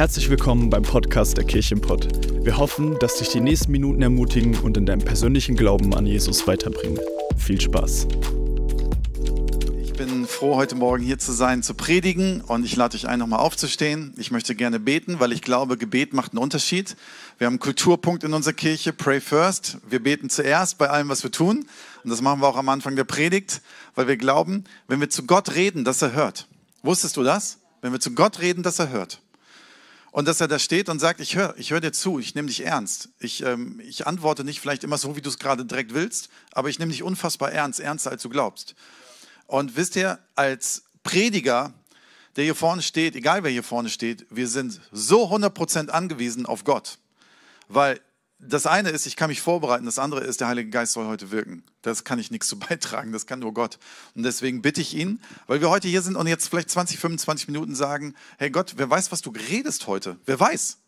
[0.00, 2.08] Herzlich willkommen beim Podcast der Kirchenpott.
[2.42, 6.46] Wir hoffen, dass dich die nächsten Minuten ermutigen und in deinem persönlichen Glauben an Jesus
[6.46, 6.98] weiterbringen.
[7.36, 8.08] Viel Spaß.
[9.82, 13.18] Ich bin froh, heute Morgen hier zu sein, zu predigen und ich lade euch ein,
[13.18, 14.14] nochmal aufzustehen.
[14.16, 16.96] Ich möchte gerne beten, weil ich glaube, Gebet macht einen Unterschied.
[17.36, 19.76] Wir haben einen Kulturpunkt in unserer Kirche, Pray First.
[19.86, 21.66] Wir beten zuerst bei allem, was wir tun
[22.04, 23.60] und das machen wir auch am Anfang der Predigt,
[23.94, 26.48] weil wir glauben, wenn wir zu Gott reden, dass er hört.
[26.82, 27.58] Wusstest du das?
[27.82, 29.20] Wenn wir zu Gott reden, dass er hört.
[30.12, 32.48] Und dass er da steht und sagt, ich höre ich hör dir zu, ich nehme
[32.48, 33.10] dich ernst.
[33.20, 36.68] Ich, ähm, ich antworte nicht vielleicht immer so, wie du es gerade direkt willst, aber
[36.68, 38.74] ich nehme dich unfassbar ernst, ernster als du glaubst.
[39.46, 41.72] Und wisst ihr, als Prediger,
[42.36, 46.64] der hier vorne steht, egal wer hier vorne steht, wir sind so 100% angewiesen auf
[46.64, 46.98] Gott.
[47.68, 48.00] Weil
[48.42, 51.30] das eine ist, ich kann mich vorbereiten, das andere ist, der Heilige Geist soll heute
[51.30, 51.62] wirken.
[51.82, 53.78] Das kann ich nichts zu beitragen, das kann nur Gott.
[54.14, 57.48] Und deswegen bitte ich ihn, weil wir heute hier sind und jetzt vielleicht 20, 25
[57.48, 60.16] Minuten sagen, hey Gott, wer weiß, was du redest heute?
[60.24, 60.78] Wer weiß,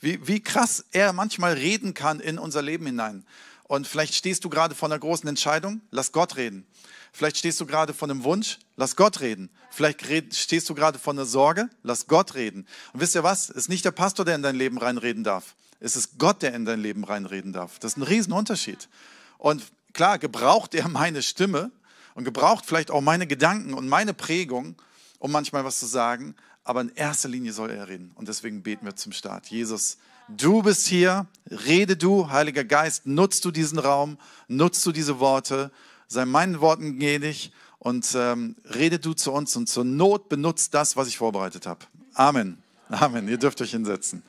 [0.00, 3.24] wie, wie krass er manchmal reden kann in unser Leben hinein.
[3.64, 6.66] Und vielleicht stehst du gerade vor einer großen Entscheidung, lass Gott reden.
[7.12, 9.50] Vielleicht stehst du gerade vor einem Wunsch, lass Gott reden.
[9.70, 12.66] Vielleicht stehst du gerade vor einer Sorge, lass Gott reden.
[12.92, 13.50] Und wisst ihr was?
[13.50, 15.54] Es ist nicht der Pastor, der in dein Leben reinreden darf.
[15.84, 17.78] Es ist Gott, der in dein Leben reinreden darf.
[17.78, 18.88] Das ist ein Riesenunterschied.
[19.36, 21.70] Und klar, gebraucht er meine Stimme
[22.14, 24.76] und gebraucht vielleicht auch meine Gedanken und meine Prägung,
[25.18, 26.34] um manchmal was zu sagen.
[26.64, 28.12] Aber in erster Linie soll er reden.
[28.14, 29.48] Und deswegen beten wir zum Start.
[29.48, 31.26] Jesus, du bist hier.
[31.50, 33.04] Rede du, Heiliger Geist.
[33.04, 34.16] Nutzt du diesen Raum.
[34.48, 35.70] Nutzt du diese Worte.
[36.08, 40.96] Sei meinen Worten gnädig und ähm, rede du zu uns und zur Not benutzt das,
[40.96, 41.84] was ich vorbereitet habe.
[42.14, 42.56] Amen.
[42.88, 43.28] Amen.
[43.28, 44.22] Ihr dürft euch hinsetzen.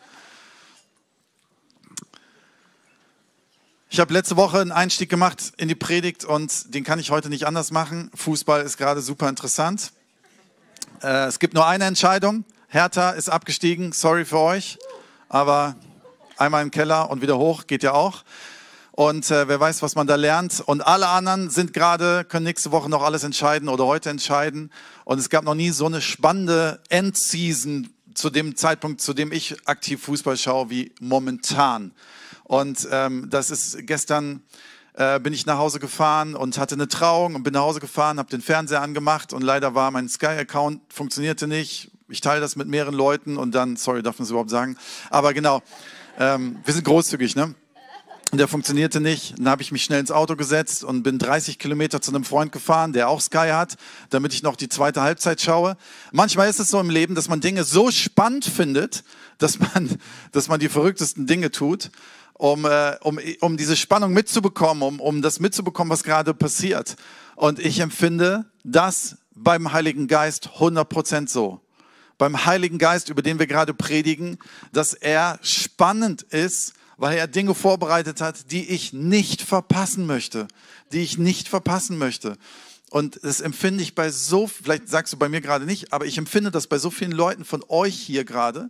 [3.90, 7.30] Ich habe letzte Woche einen Einstieg gemacht in die Predigt und den kann ich heute
[7.30, 8.10] nicht anders machen.
[8.16, 9.92] Fußball ist gerade super interessant.
[11.02, 12.46] Äh, es gibt nur eine Entscheidung.
[12.68, 13.92] Hertha ist abgestiegen.
[13.92, 14.80] Sorry für euch.
[15.30, 15.76] Aber
[16.36, 18.24] einmal im Keller und wieder hoch geht ja auch.
[18.92, 20.62] Und äh, wer weiß, was man da lernt.
[20.62, 24.72] Und alle anderen sind gerade, können nächste Woche noch alles entscheiden oder heute entscheiden.
[25.06, 29.56] Und es gab noch nie so eine spannende Endseason zu dem Zeitpunkt, zu dem ich
[29.68, 31.92] aktiv Fußball schaue, wie momentan.
[32.46, 34.44] Und ähm, das ist gestern
[34.94, 38.18] äh, bin ich nach Hause gefahren und hatte eine Trauung und bin nach Hause gefahren,
[38.18, 41.92] habe den Fernseher angemacht und leider war mein Sky-Account funktionierte nicht.
[42.08, 44.78] Ich teile das mit mehreren Leuten und dann, sorry, darf man es überhaupt sagen,
[45.10, 45.62] aber genau,
[46.18, 47.56] ähm, wir sind großzügig, ne?
[48.32, 49.38] Und der funktionierte nicht.
[49.38, 52.52] Dann habe ich mich schnell ins Auto gesetzt und bin 30 Kilometer zu einem Freund
[52.52, 53.76] gefahren, der auch Sky hat,
[54.10, 55.78] damit ich noch die zweite Halbzeit schaue.
[56.12, 59.04] Manchmal ist es so im Leben, dass man Dinge so spannend findet,
[59.38, 60.00] dass man,
[60.32, 61.92] dass man die verrücktesten Dinge tut
[62.38, 66.96] um, äh, um, um diese Spannung mitzubekommen, um, um das mitzubekommen, was gerade passiert.
[67.36, 71.62] Und ich empfinde das beim Heiligen Geist 100% so.
[72.18, 74.38] Beim Heiligen Geist, über den wir gerade predigen,
[74.72, 80.48] dass er spannend ist, weil er Dinge vorbereitet hat, die ich nicht verpassen möchte,
[80.94, 82.38] die ich nicht verpassen möchte.
[82.90, 86.18] Und das empfinde ich bei so, vielleicht sagst du bei mir gerade nicht, aber ich
[86.18, 88.70] empfinde das bei so vielen Leuten von euch hier gerade,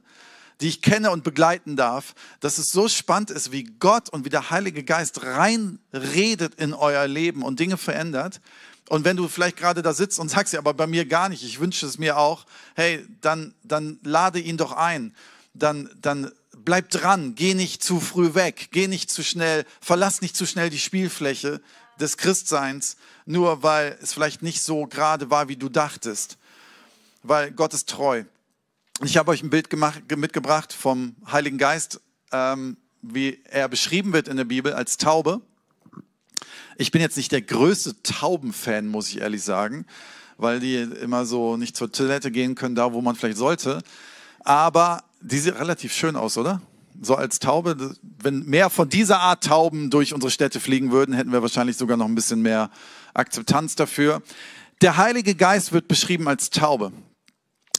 [0.61, 4.29] die ich kenne und begleiten darf, dass es so spannend ist, wie Gott und wie
[4.29, 8.41] der Heilige Geist reinredet in euer Leben und Dinge verändert.
[8.87, 11.43] Und wenn du vielleicht gerade da sitzt und sagst, ja, aber bei mir gar nicht,
[11.43, 12.45] ich wünsche es mir auch,
[12.75, 15.15] hey, dann, dann lade ihn doch ein.
[15.53, 20.35] Dann, dann bleib dran, geh nicht zu früh weg, geh nicht zu schnell, verlass nicht
[20.35, 21.61] zu schnell die Spielfläche
[21.99, 26.37] des Christseins, nur weil es vielleicht nicht so gerade war, wie du dachtest.
[27.23, 28.23] Weil Gott ist treu.
[29.03, 31.99] Ich habe euch ein Bild gemacht, mitgebracht vom Heiligen Geist,
[32.31, 35.41] ähm, wie er beschrieben wird in der Bibel als Taube.
[36.77, 39.85] Ich bin jetzt nicht der größte Taubenfan, muss ich ehrlich sagen,
[40.37, 43.81] weil die immer so nicht zur Toilette gehen können, da wo man vielleicht sollte.
[44.39, 46.61] Aber die sieht relativ schön aus, oder?
[47.01, 47.95] So als Taube.
[48.01, 51.97] Wenn mehr von dieser Art Tauben durch unsere Städte fliegen würden, hätten wir wahrscheinlich sogar
[51.97, 52.71] noch ein bisschen mehr
[53.13, 54.21] Akzeptanz dafür.
[54.79, 56.93] Der Heilige Geist wird beschrieben als Taube.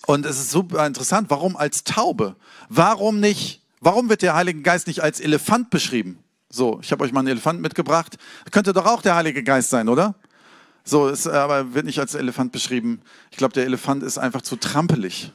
[0.07, 2.37] Und es ist super interessant, warum als Taube?
[2.69, 6.19] Warum nicht, warum wird der Heilige Geist nicht als Elefant beschrieben?
[6.49, 8.17] So, ich habe euch mal einen Elefant mitgebracht.
[8.53, 10.15] Könnte doch auch der Heilige Geist sein, oder?
[10.85, 13.01] So, ist, aber wird nicht als Elefant beschrieben.
[13.33, 15.33] Ich glaube, der Elefant ist einfach zu trampelig.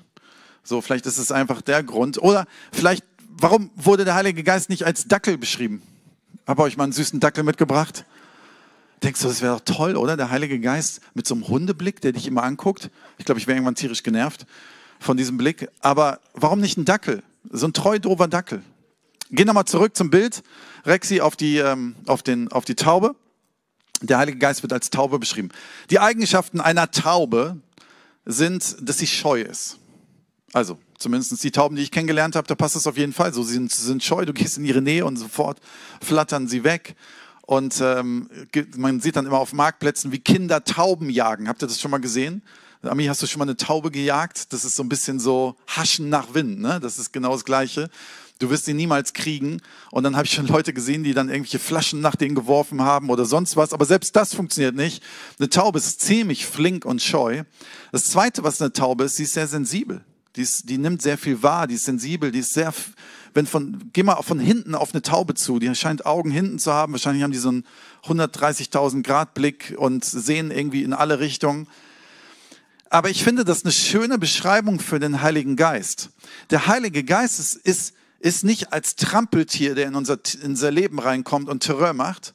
[0.64, 2.18] So, vielleicht ist es einfach der Grund.
[2.20, 5.82] Oder vielleicht, warum wurde der Heilige Geist nicht als Dackel beschrieben?
[6.48, 8.06] Habe euch mal einen süßen Dackel mitgebracht.
[9.04, 10.16] Denkst du, das wäre doch toll, oder?
[10.16, 12.92] Der Heilige Geist mit so einem Hundeblick, der dich immer anguckt.
[13.18, 14.46] Ich glaube, ich wäre irgendwann tierisch genervt
[15.00, 15.70] von diesem Blick.
[15.80, 17.24] Aber warum nicht ein Dackel?
[17.50, 18.62] So ein treu dover Dackel.
[19.32, 20.44] Geh nochmal zurück zum Bild.
[20.86, 23.16] Rexi auf die, ähm, auf, den, auf die Taube.
[24.02, 25.50] Der Heilige Geist wird als Taube beschrieben.
[25.90, 27.58] Die Eigenschaften einer Taube
[28.26, 29.78] sind, dass sie scheu ist.
[30.54, 33.34] Also zumindest die Tauben, die ich kennengelernt habe, da passt es auf jeden Fall.
[33.34, 35.60] So, sie sind, sind scheu, du gehst in ihre Nähe und sofort
[36.02, 36.96] flattern sie weg.
[37.52, 38.30] Und ähm,
[38.78, 41.50] man sieht dann immer auf Marktplätzen, wie Kinder Tauben jagen.
[41.50, 42.44] Habt ihr das schon mal gesehen?
[42.82, 44.54] Ami, hast du schon mal eine Taube gejagt?
[44.54, 46.62] Das ist so ein bisschen so Haschen nach Wind.
[46.62, 46.80] Ne?
[46.82, 47.90] Das ist genau das Gleiche.
[48.40, 49.62] Du wirst sie niemals kriegen.
[49.92, 53.10] Und dann habe ich schon Leute gesehen, die dann irgendwelche Flaschen nach denen geworfen haben
[53.10, 53.74] oder sonst was.
[53.74, 55.04] Aber selbst das funktioniert nicht.
[55.38, 57.44] Eine Taube ist ziemlich flink und scheu.
[57.92, 60.06] Das Zweite, was eine Taube ist, sie ist sehr sensibel.
[60.38, 62.74] Die, ist, die nimmt sehr viel wahr, die ist sensibel, die ist sehr,
[63.34, 66.74] wenn von, geh mal von hinten auf eine Taube zu, die scheint Augen hinten zu
[66.74, 67.66] haben, wahrscheinlich haben die so einen
[68.06, 71.68] 130.000 Grad Blick und sehen irgendwie in alle Richtungen.
[72.90, 76.10] Aber ich finde das eine schöne Beschreibung für den Heiligen Geist.
[76.50, 81.00] Der Heilige Geist ist, ist, ist nicht als Trampeltier, der in unser, in unser Leben
[81.00, 82.34] reinkommt und Terror macht.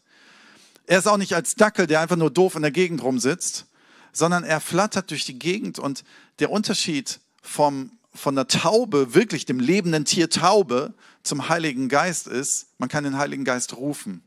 [0.87, 3.67] Er ist auch nicht als Dackel, der einfach nur doof in der Gegend rumsitzt,
[4.13, 6.05] sondern er flattert durch die Gegend und
[6.39, 12.69] der Unterschied vom, von der Taube, wirklich dem lebenden Tier Taube, zum Heiligen Geist ist,
[12.79, 14.23] man kann den Heiligen Geist rufen.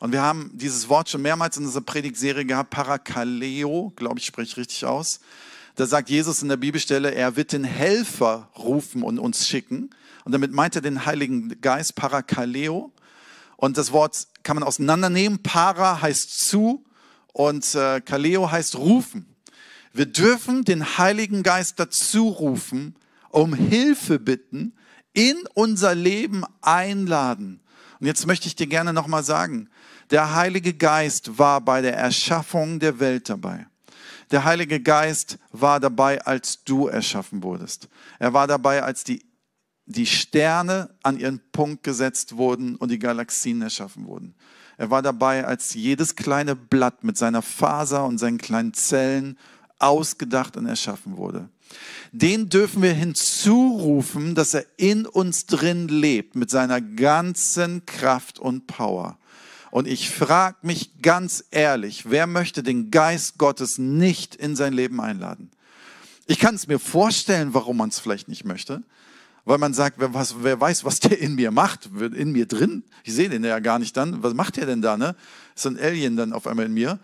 [0.00, 4.50] Und wir haben dieses Wort schon mehrmals in unserer Predigtserie gehabt, Parakaleo, glaube ich, spreche
[4.50, 5.20] ich richtig aus.
[5.76, 9.90] Da sagt Jesus in der Bibelstelle, er wird den Helfer rufen und uns schicken.
[10.24, 12.92] Und damit meint er den Heiligen Geist, Parakaleo.
[13.56, 15.42] Und das Wort kann man auseinandernehmen.
[15.42, 16.84] Para heißt zu
[17.32, 19.33] und äh, Kaleo heißt rufen.
[19.94, 22.96] Wir dürfen den Heiligen Geist dazu rufen,
[23.30, 24.74] um Hilfe bitten,
[25.12, 27.60] in unser Leben einladen.
[28.00, 29.70] Und jetzt möchte ich dir gerne nochmal sagen,
[30.10, 33.68] der Heilige Geist war bei der Erschaffung der Welt dabei.
[34.32, 37.88] Der Heilige Geist war dabei, als du erschaffen wurdest.
[38.18, 39.24] Er war dabei, als die,
[39.86, 44.34] die Sterne an ihren Punkt gesetzt wurden und die Galaxien erschaffen wurden.
[44.76, 49.38] Er war dabei, als jedes kleine Blatt mit seiner Faser und seinen kleinen Zellen
[49.84, 51.48] ausgedacht und erschaffen wurde.
[52.12, 58.66] Den dürfen wir hinzurufen, dass er in uns drin lebt mit seiner ganzen Kraft und
[58.66, 59.18] Power.
[59.70, 65.00] Und ich frage mich ganz ehrlich, wer möchte den Geist Gottes nicht in sein Leben
[65.00, 65.50] einladen?
[66.26, 68.82] Ich kann es mir vorstellen, warum man es vielleicht nicht möchte.
[69.44, 72.84] Weil man sagt, wer, was, wer weiß, was der in mir macht, in mir drin.
[73.02, 74.22] Ich sehe den ja gar nicht dann.
[74.22, 74.96] Was macht der denn da?
[74.96, 75.16] Ne?
[75.54, 76.98] Ist ein Alien dann auf einmal in mir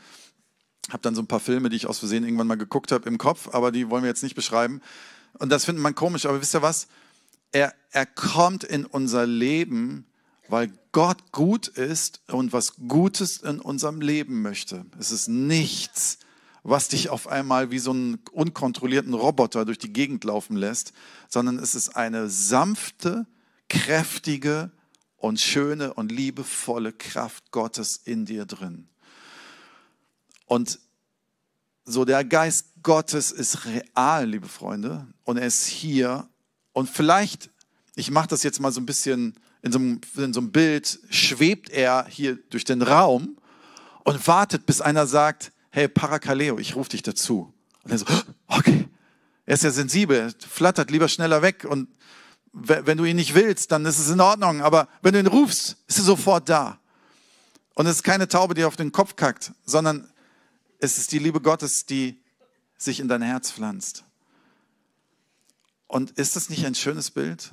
[0.93, 3.19] habe dann so ein paar Filme, die ich aus Versehen irgendwann mal geguckt habe, im
[3.19, 4.81] Kopf, aber die wollen wir jetzt nicht beschreiben.
[5.39, 6.89] Und das findet man komisch, aber wisst ihr was?
[7.53, 10.07] Er, er kommt in unser Leben,
[10.49, 14.85] weil Gott gut ist und was Gutes in unserem Leben möchte.
[14.99, 16.19] Es ist nichts,
[16.63, 20.93] was dich auf einmal wie so einen unkontrollierten Roboter durch die Gegend laufen lässt,
[21.29, 23.27] sondern es ist eine sanfte,
[23.69, 24.71] kräftige
[25.17, 28.89] und schöne und liebevolle Kraft Gottes in dir drin.
[30.51, 30.81] Und
[31.85, 36.29] so der Geist Gottes ist real, liebe Freunde, und er ist hier.
[36.73, 37.51] Und vielleicht,
[37.95, 40.99] ich mache das jetzt mal so ein bisschen in so, einem, in so einem Bild,
[41.09, 43.39] schwebt er hier durch den Raum
[44.03, 47.55] und wartet, bis einer sagt, hey, Parakaleo, ich rufe dich dazu.
[47.85, 48.07] Und er so,
[48.49, 48.89] okay.
[49.47, 51.89] Er ist ja sensibel, flattert lieber schneller weg und
[52.53, 54.63] wenn du ihn nicht willst, dann ist es in Ordnung.
[54.63, 56.81] Aber wenn du ihn rufst, ist er sofort da.
[57.75, 60.10] Und es ist keine Taube, die auf den Kopf kackt, sondern
[60.81, 62.19] es ist die Liebe Gottes, die
[62.77, 64.05] sich in dein Herz pflanzt.
[65.87, 67.53] Und ist das nicht ein schönes Bild?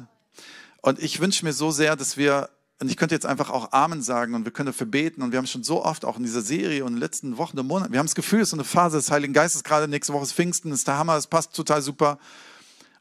[0.81, 4.01] Und ich wünsche mir so sehr, dass wir, und ich könnte jetzt einfach auch Amen
[4.01, 6.41] sagen und wir können dafür beten und wir haben schon so oft auch in dieser
[6.41, 8.57] Serie und in den letzten Wochen und Monaten, wir haben das Gefühl, es ist so
[8.57, 11.53] eine Phase des Heiligen Geistes, gerade nächste Woche ist Pfingsten, ist der Hammer, es passt
[11.53, 12.19] total super.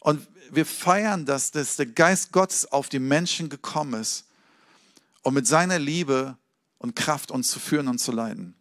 [0.00, 4.24] Und wir feiern, dass, dass der Geist Gottes auf die Menschen gekommen ist,
[5.22, 6.36] um mit seiner Liebe
[6.78, 8.55] und Kraft uns zu führen und zu leiten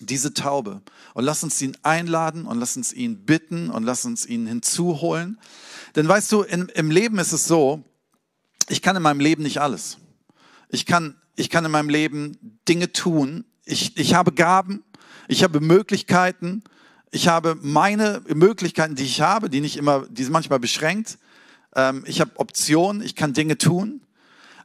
[0.00, 0.82] diese Taube.
[1.14, 5.38] Und lass uns ihn einladen und lass uns ihn bitten und lass uns ihn hinzuholen.
[5.96, 7.82] Denn weißt du, in, im Leben ist es so,
[8.68, 9.98] ich kann in meinem Leben nicht alles.
[10.68, 13.44] Ich kann, ich kann in meinem Leben Dinge tun.
[13.64, 14.84] Ich, ich habe Gaben,
[15.26, 16.62] ich habe Möglichkeiten,
[17.10, 21.18] ich habe meine Möglichkeiten, die ich habe, die nicht immer, die sind manchmal beschränkt.
[21.74, 24.02] Ähm, ich habe Optionen, ich kann Dinge tun.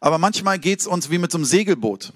[0.02, 2.12] Aber manchmal geht es uns wie mit so einem Segelboot.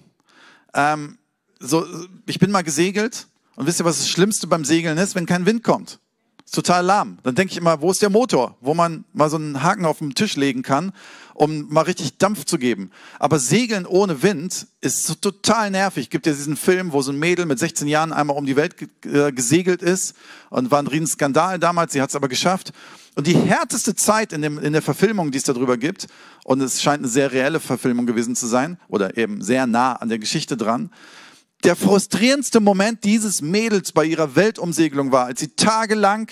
[0.74, 1.18] Ähm,
[1.60, 1.86] so,
[2.26, 5.46] ich bin mal gesegelt und wisst ihr, was das Schlimmste beim Segeln ist, wenn kein
[5.46, 6.00] Wind kommt?
[6.46, 7.18] Ist total lahm.
[7.24, 10.00] Dann denke ich immer, wo ist der Motor, wo man mal so einen Haken auf
[10.00, 10.94] den Tisch legen kann,
[11.34, 12.90] um mal richtig Dampf zu geben.
[13.20, 16.10] Aber Segeln ohne Wind ist so total nervig.
[16.10, 18.76] Gibt ja diesen Film, wo so ein Mädel mit 16 Jahren einmal um die Welt
[19.06, 20.16] äh, gesegelt ist
[20.50, 21.92] und war ein Riesenskandal damals.
[21.92, 22.72] Sie hat es aber geschafft.
[23.16, 26.08] Und die härteste Zeit in, dem, in der Verfilmung, die es darüber gibt,
[26.46, 30.08] und es scheint eine sehr reelle Verfilmung gewesen zu sein, oder eben sehr nah an
[30.08, 30.92] der Geschichte dran,
[31.64, 36.32] der frustrierendste Moment dieses Mädels bei ihrer Weltumsegelung war, als sie tagelang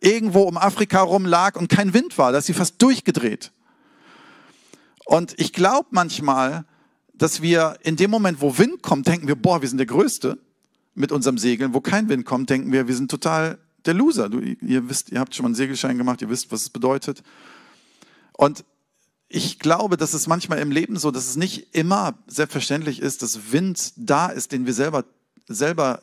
[0.00, 2.32] irgendwo um Afrika rum lag und kein Wind war.
[2.32, 3.52] Da ist sie fast durchgedreht.
[5.04, 6.64] Und ich glaube manchmal,
[7.14, 10.38] dass wir in dem Moment, wo Wind kommt, denken wir, boah, wir sind der Größte
[10.94, 11.74] mit unserem Segeln.
[11.74, 14.28] Wo kein Wind kommt, denken wir, wir sind total der Loser.
[14.28, 17.22] Du, ihr wisst, ihr habt schon mal einen Segelschein gemacht, ihr wisst, was es bedeutet.
[18.32, 18.64] Und
[19.34, 23.50] ich glaube, dass es manchmal im Leben so, dass es nicht immer selbstverständlich ist, dass
[23.50, 25.04] Wind da ist, den wir selber,
[25.48, 26.00] selber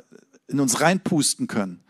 [0.47, 1.83] in uns reinpusten können.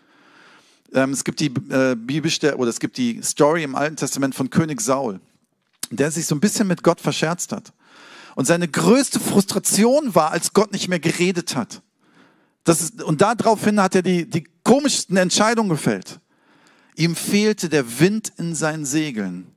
[0.93, 4.49] Ähm, es gibt die äh, biblische oder es gibt die Story im Alten Testament von
[4.49, 5.21] König Saul,
[5.91, 7.71] der sich so ein bisschen mit Gott verscherzt hat.
[8.35, 11.81] Und seine größte Frustration war, als Gott nicht mehr geredet hat.
[12.65, 16.19] Das ist, und daraufhin hat er die, die komischsten Entscheidungen gefällt.
[16.97, 19.47] Ihm fehlte der Wind in seinen Segeln.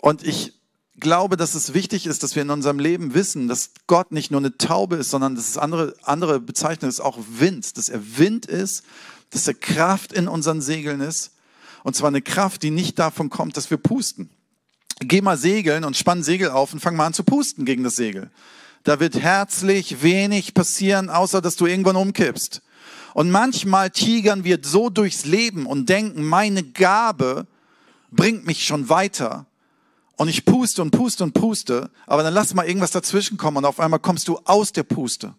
[0.00, 0.57] Und ich
[1.00, 4.40] glaube, dass es wichtig ist, dass wir in unserem Leben wissen, dass Gott nicht nur
[4.40, 8.46] eine Taube ist, sondern dass es andere, andere Bezeichnung ist, auch Wind, dass er Wind
[8.46, 8.84] ist,
[9.30, 11.32] dass er Kraft in unseren Segeln ist.
[11.84, 14.30] Und zwar eine Kraft, die nicht davon kommt, dass wir pusten.
[15.00, 17.96] Geh mal segeln und spann Segel auf und fang mal an zu pusten gegen das
[17.96, 18.30] Segel.
[18.84, 22.62] Da wird herzlich wenig passieren, außer dass du irgendwann umkippst.
[23.14, 27.46] Und manchmal tigern wir so durchs Leben und denken, meine Gabe
[28.10, 29.46] bringt mich schon weiter.
[30.18, 33.64] Und ich puste und puste und puste, aber dann lass mal irgendwas dazwischen kommen und
[33.64, 35.34] auf einmal kommst du aus der Puste.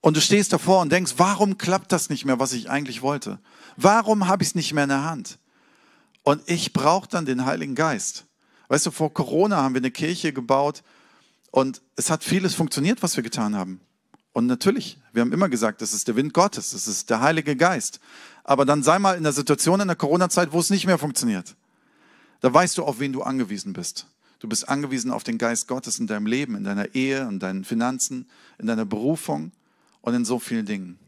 [0.00, 3.38] Und du stehst davor und denkst, warum klappt das nicht mehr, was ich eigentlich wollte?
[3.76, 5.38] Warum habe ich es nicht mehr in der Hand?
[6.24, 8.24] Und ich brauche dann den Heiligen Geist.
[8.68, 10.82] Weißt du, vor Corona haben wir eine Kirche gebaut,
[11.54, 13.80] und es hat vieles funktioniert, was wir getan haben.
[14.32, 17.54] Und natürlich, wir haben immer gesagt, das ist der Wind Gottes, das ist der Heilige
[17.54, 18.00] Geist.
[18.42, 21.54] Aber dann sei mal in der Situation in der Corona-Zeit, wo es nicht mehr funktioniert.
[22.40, 24.06] Da weißt du, auf wen du angewiesen bist.
[24.38, 27.64] Du bist angewiesen auf den Geist Gottes in deinem Leben, in deiner Ehe, in deinen
[27.64, 29.52] Finanzen, in deiner Berufung
[30.02, 30.98] und in so vielen Dingen.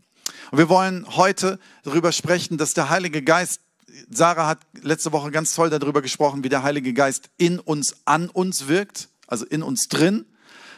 [0.50, 3.60] Und wir wollen heute darüber sprechen, dass der Heilige Geist,
[4.10, 8.28] Sarah hat letzte Woche ganz toll darüber gesprochen, wie der Heilige Geist in uns, an
[8.30, 10.24] uns wirkt, also in uns drin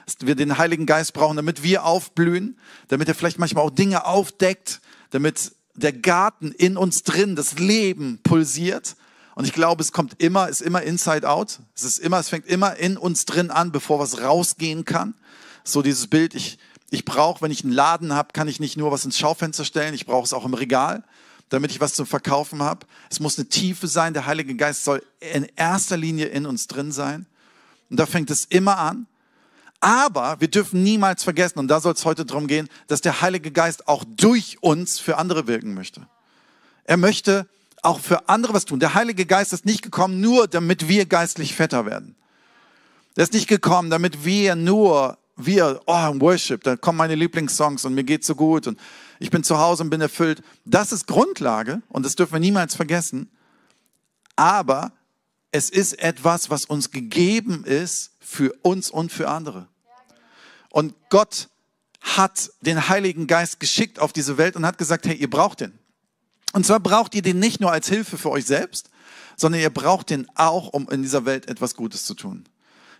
[0.08, 2.56] dass wir den Heiligen Geist brauchen, damit wir aufblühen,
[2.88, 8.18] damit er vielleicht manchmal auch Dinge aufdeckt, damit der Garten in uns drin, das Leben
[8.22, 8.96] pulsiert.
[9.38, 11.60] Und ich glaube, es kommt immer, ist immer inside out.
[11.76, 15.14] Es ist immer, es fängt immer in uns drin an, bevor was rausgehen kann.
[15.62, 16.58] So dieses Bild, ich,
[16.90, 19.94] ich brauche, wenn ich einen Laden habe, kann ich nicht nur was ins Schaufenster stellen,
[19.94, 21.04] ich brauche es auch im Regal,
[21.50, 22.84] damit ich was zum Verkaufen habe.
[23.10, 24.12] Es muss eine Tiefe sein.
[24.12, 27.24] Der Heilige Geist soll in erster Linie in uns drin sein.
[27.90, 29.06] Und da fängt es immer an.
[29.78, 33.52] Aber wir dürfen niemals vergessen, und da soll es heute darum gehen, dass der Heilige
[33.52, 36.08] Geist auch durch uns für andere wirken möchte.
[36.82, 37.46] Er möchte
[37.82, 38.80] auch für andere was tun.
[38.80, 42.16] Der Heilige Geist ist nicht gekommen, nur damit wir geistlich fetter werden.
[43.16, 47.94] Der ist nicht gekommen, damit wir nur, wir, oh, Worship, da kommen meine Lieblingssongs und
[47.94, 48.78] mir geht's so gut und
[49.18, 50.42] ich bin zu Hause und bin erfüllt.
[50.64, 53.30] Das ist Grundlage und das dürfen wir niemals vergessen.
[54.36, 54.92] Aber
[55.50, 59.66] es ist etwas, was uns gegeben ist für uns und für andere.
[60.70, 61.48] Und Gott
[62.00, 65.78] hat den Heiligen Geist geschickt auf diese Welt und hat gesagt, hey, ihr braucht den.
[66.52, 68.90] Und zwar braucht ihr den nicht nur als Hilfe für euch selbst,
[69.36, 72.44] sondern ihr braucht den auch, um in dieser Welt etwas Gutes zu tun.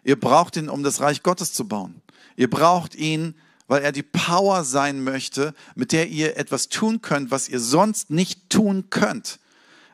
[0.04, 2.00] Ihr braucht ihn, um das Reich Gottes zu bauen.
[2.36, 3.34] Ihr braucht ihn,
[3.66, 8.10] weil er die Power sein möchte, mit der ihr etwas tun könnt, was ihr sonst
[8.10, 9.40] nicht tun könnt.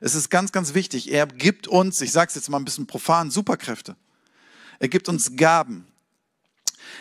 [0.01, 1.11] Es ist ganz, ganz wichtig.
[1.11, 3.97] Er gibt uns, ich sage es jetzt mal ein bisschen profan, Superkräfte.
[4.79, 5.87] Er gibt uns Gaben.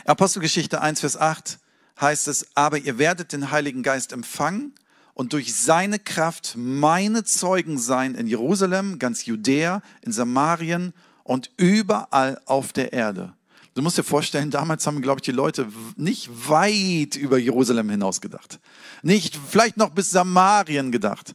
[0.05, 1.60] Apostelgeschichte 1, Vers 8
[2.00, 4.74] heißt es, aber ihr werdet den Heiligen Geist empfangen
[5.13, 10.93] und durch seine Kraft meine Zeugen sein in Jerusalem, ganz Judäa, in Samarien
[11.24, 13.34] und überall auf der Erde.
[13.75, 18.22] Du musst dir vorstellen, damals haben, glaube ich, die Leute nicht weit über Jerusalem hinaus
[18.22, 18.60] gedacht.
[19.01, 21.34] Nicht vielleicht noch bis Samarien gedacht,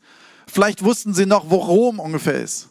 [0.50, 2.68] Vielleicht wussten sie noch, wo Rom ungefähr ist.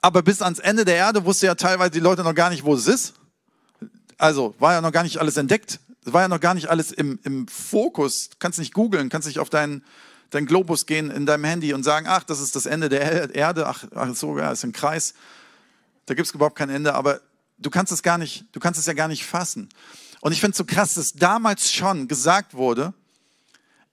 [0.00, 2.74] Aber bis ans Ende der Erde wusste ja teilweise die Leute noch gar nicht, wo
[2.74, 3.14] es ist.
[4.18, 5.80] Also war ja noch gar nicht alles entdeckt.
[6.04, 8.30] Es war ja noch gar nicht alles im, im Fokus.
[8.30, 9.84] Du kannst nicht googeln, kannst nicht auf deinen,
[10.30, 13.66] deinen Globus gehen in deinem Handy und sagen, ach, das ist das Ende der Erde.
[13.66, 15.14] Ach, ach so, ja, ist ein Kreis.
[16.06, 16.94] Da gibt es überhaupt kein Ende.
[16.94, 17.20] Aber
[17.58, 19.68] du kannst es gar nicht, du kannst es ja gar nicht fassen.
[20.20, 22.92] Und ich finde es so krass, dass damals schon gesagt wurde,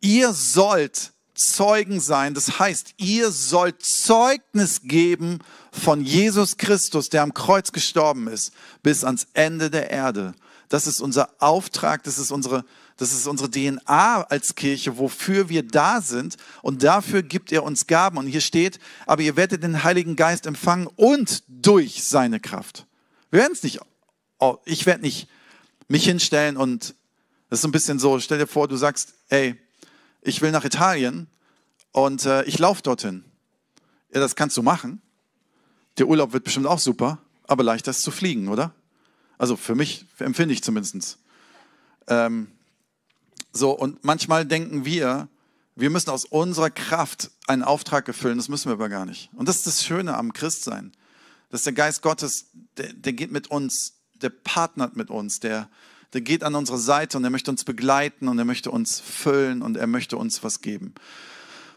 [0.01, 2.33] ihr sollt Zeugen sein.
[2.33, 5.39] Das heißt, ihr sollt Zeugnis geben
[5.71, 8.53] von Jesus Christus, der am Kreuz gestorben ist,
[8.83, 10.33] bis ans Ende der Erde.
[10.71, 12.63] Das ist unser Auftrag, das ist unsere,
[12.95, 16.37] das ist unsere DNA als Kirche, wofür wir da sind.
[16.61, 18.17] Und dafür gibt er uns Gaben.
[18.17, 22.87] Und hier steht, aber ihr werdet den Heiligen Geist empfangen und durch seine Kraft.
[23.31, 23.81] Wir werden es nicht,
[24.39, 25.27] oh, ich werde nicht
[25.89, 26.95] mich hinstellen und
[27.49, 29.59] das ist so ein bisschen so, stell dir vor, du sagst, ey,
[30.21, 31.27] ich will nach Italien
[31.91, 33.25] und äh, ich laufe dorthin.
[34.13, 35.01] Ja, das kannst du machen.
[35.97, 38.73] Der Urlaub wird bestimmt auch super, aber leichter ist zu fliegen, oder?
[39.41, 41.17] Also für mich empfinde ich zumindest.
[42.05, 42.51] Ähm,
[43.51, 45.29] so, und manchmal denken wir,
[45.75, 49.31] wir müssen aus unserer Kraft einen Auftrag erfüllen, das müssen wir aber gar nicht.
[49.33, 50.91] Und das ist das Schöne am Christsein,
[51.49, 55.71] dass der Geist Gottes, der, der geht mit uns, der partnert mit uns, der,
[56.13, 59.63] der geht an unsere Seite und er möchte uns begleiten und er möchte uns füllen
[59.63, 60.93] und er möchte uns was geben.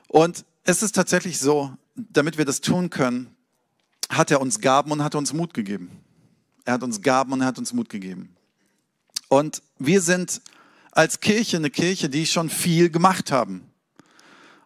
[0.09, 3.35] Und es ist tatsächlich so, damit wir das tun können,
[4.11, 6.04] hat er uns Gaben und hat uns Mut gegeben.
[6.65, 8.35] Er hat uns Gaben und er hat uns Mut gegeben.
[9.29, 10.41] Und wir sind
[10.93, 13.71] als Kirche eine Kirche, die schon viel gemacht haben.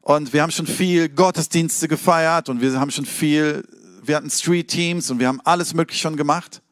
[0.02, 3.67] Und wir haben schon viel Gottesdienste gefeiert und wir haben schon viel,
[4.02, 6.62] wir hatten Street Teams und wir haben alles mögliche schon gemacht.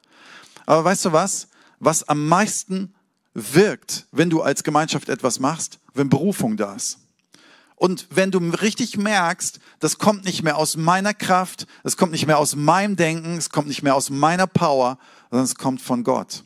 [0.65, 1.49] Aber weißt du was?
[1.79, 2.95] Was am meisten
[3.35, 6.99] wirkt, wenn du als Gemeinschaft etwas machst, wenn Berufung da ist.
[7.77, 12.27] Und wenn du richtig merkst, das kommt nicht mehr aus meiner Kraft, es kommt nicht
[12.27, 14.99] mehr aus meinem Denken, es kommt nicht mehr aus meiner Power,
[15.31, 16.45] sondern es kommt von Gott.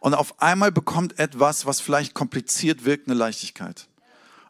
[0.00, 3.88] Und auf einmal bekommt etwas, was vielleicht kompliziert wirkt, eine Leichtigkeit.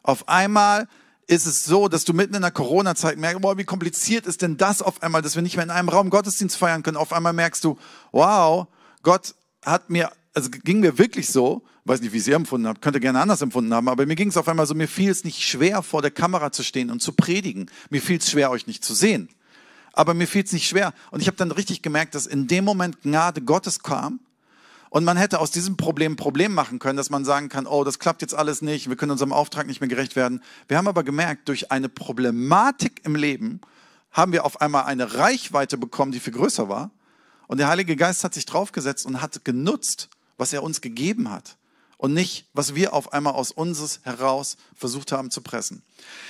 [0.03, 0.87] Auf einmal
[1.27, 4.57] ist es so, dass du mitten in der Corona-Zeit merkst, boah, wie kompliziert ist denn
[4.57, 6.97] das auf einmal, dass wir nicht mehr in einem Raum Gottesdienst feiern können.
[6.97, 7.77] Auf einmal merkst du,
[8.11, 8.67] wow,
[9.03, 12.99] Gott hat mir, also ging mir wirklich so, weiß nicht, wie Sie empfunden habt, könnte
[12.99, 15.41] gerne anders empfunden haben, aber mir ging es auf einmal so, mir fiel es nicht
[15.41, 17.69] schwer, vor der Kamera zu stehen und zu predigen.
[17.89, 19.29] Mir fiel es schwer, euch nicht zu sehen.
[19.93, 20.93] Aber mir fiel es nicht schwer.
[21.11, 24.19] Und ich habe dann richtig gemerkt, dass in dem Moment Gnade Gottes kam
[24.89, 27.83] und man hätte aus diesem Problem ein Problem machen können, dass man sagen kann, oh,
[27.83, 30.41] das klappt jetzt alles nicht, wir können unserem Auftrag nicht mehr gerecht werden.
[30.67, 33.61] Wir haben aber gemerkt, durch eine Problematik im Leben
[34.11, 36.89] haben wir auf einmal eine Reichweite bekommen, die viel größer war.
[37.47, 41.57] Und der Heilige Geist hat sich draufgesetzt und hat genutzt, was er uns gegeben hat.
[41.99, 45.81] Und nicht, was wir auf einmal aus uns heraus versucht haben zu pressen.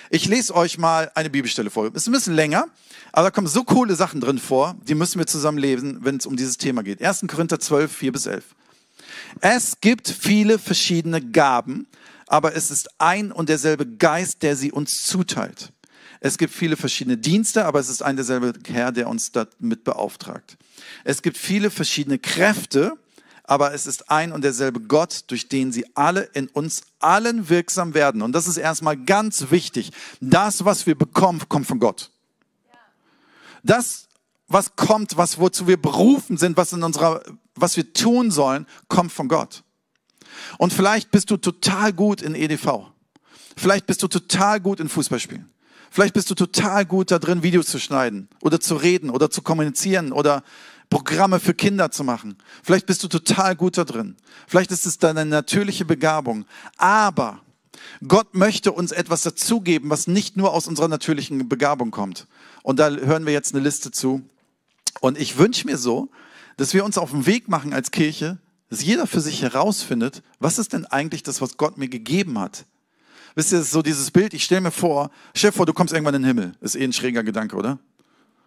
[0.10, 1.94] Ich lese euch mal eine Bibelstelle vor.
[1.94, 2.68] Ist ein bisschen länger,
[3.12, 6.26] aber da kommen so coole Sachen drin vor, die müssen wir zusammen lesen, wenn es
[6.26, 7.04] um dieses Thema geht.
[7.04, 7.26] 1.
[7.28, 8.44] Korinther 12, 4 bis 11.
[9.42, 11.86] Es gibt viele verschiedene Gaben,
[12.26, 15.72] aber es ist ein und derselbe Geist, der sie uns zuteilt.
[16.20, 20.58] Es gibt viele verschiedene Dienste, aber es ist ein derselbe Herr, der uns damit beauftragt.
[21.04, 22.94] Es gibt viele verschiedene Kräfte,
[23.50, 27.96] aber es ist ein und derselbe Gott, durch den sie alle in uns allen wirksam
[27.96, 28.22] werden.
[28.22, 29.92] Und das ist erstmal ganz wichtig.
[30.22, 32.12] Das, was wir bekommen, kommt von Gott.
[33.64, 34.08] Das,
[34.48, 37.24] was kommt, was wozu wir berufen sind, was in unserer,
[37.56, 39.64] was wir tun sollen, kommt von Gott.
[40.60, 42.92] Und vielleicht bist du total gut in EDV.
[43.58, 45.52] Vielleicht bist du total gut in Fußballspielen.
[45.90, 49.42] Vielleicht bist du total gut da drin, Videos zu schneiden oder zu reden oder zu
[49.42, 50.44] kommunizieren oder
[50.90, 52.38] Programme für Kinder zu machen.
[52.64, 54.16] Vielleicht bist du total gut da drin.
[54.48, 56.46] Vielleicht ist es deine natürliche Begabung.
[56.78, 57.42] Aber
[58.08, 62.28] Gott möchte uns etwas dazugeben, was nicht nur aus unserer natürlichen Begabung kommt.
[62.64, 64.24] Und da hören wir jetzt eine Liste zu.
[65.00, 66.10] Und ich wünsche mir so,
[66.58, 70.58] dass wir uns auf den Weg machen als Kirche, dass jeder für sich herausfindet, was
[70.60, 72.66] ist denn eigentlich das, was Gott mir gegeben hat.
[73.36, 76.16] Wisst ihr, so dieses Bild, ich stelle mir vor, stell dir vor, du kommst irgendwann
[76.16, 76.52] in den Himmel.
[76.62, 77.80] Ist eh ein schräger Gedanke, oder?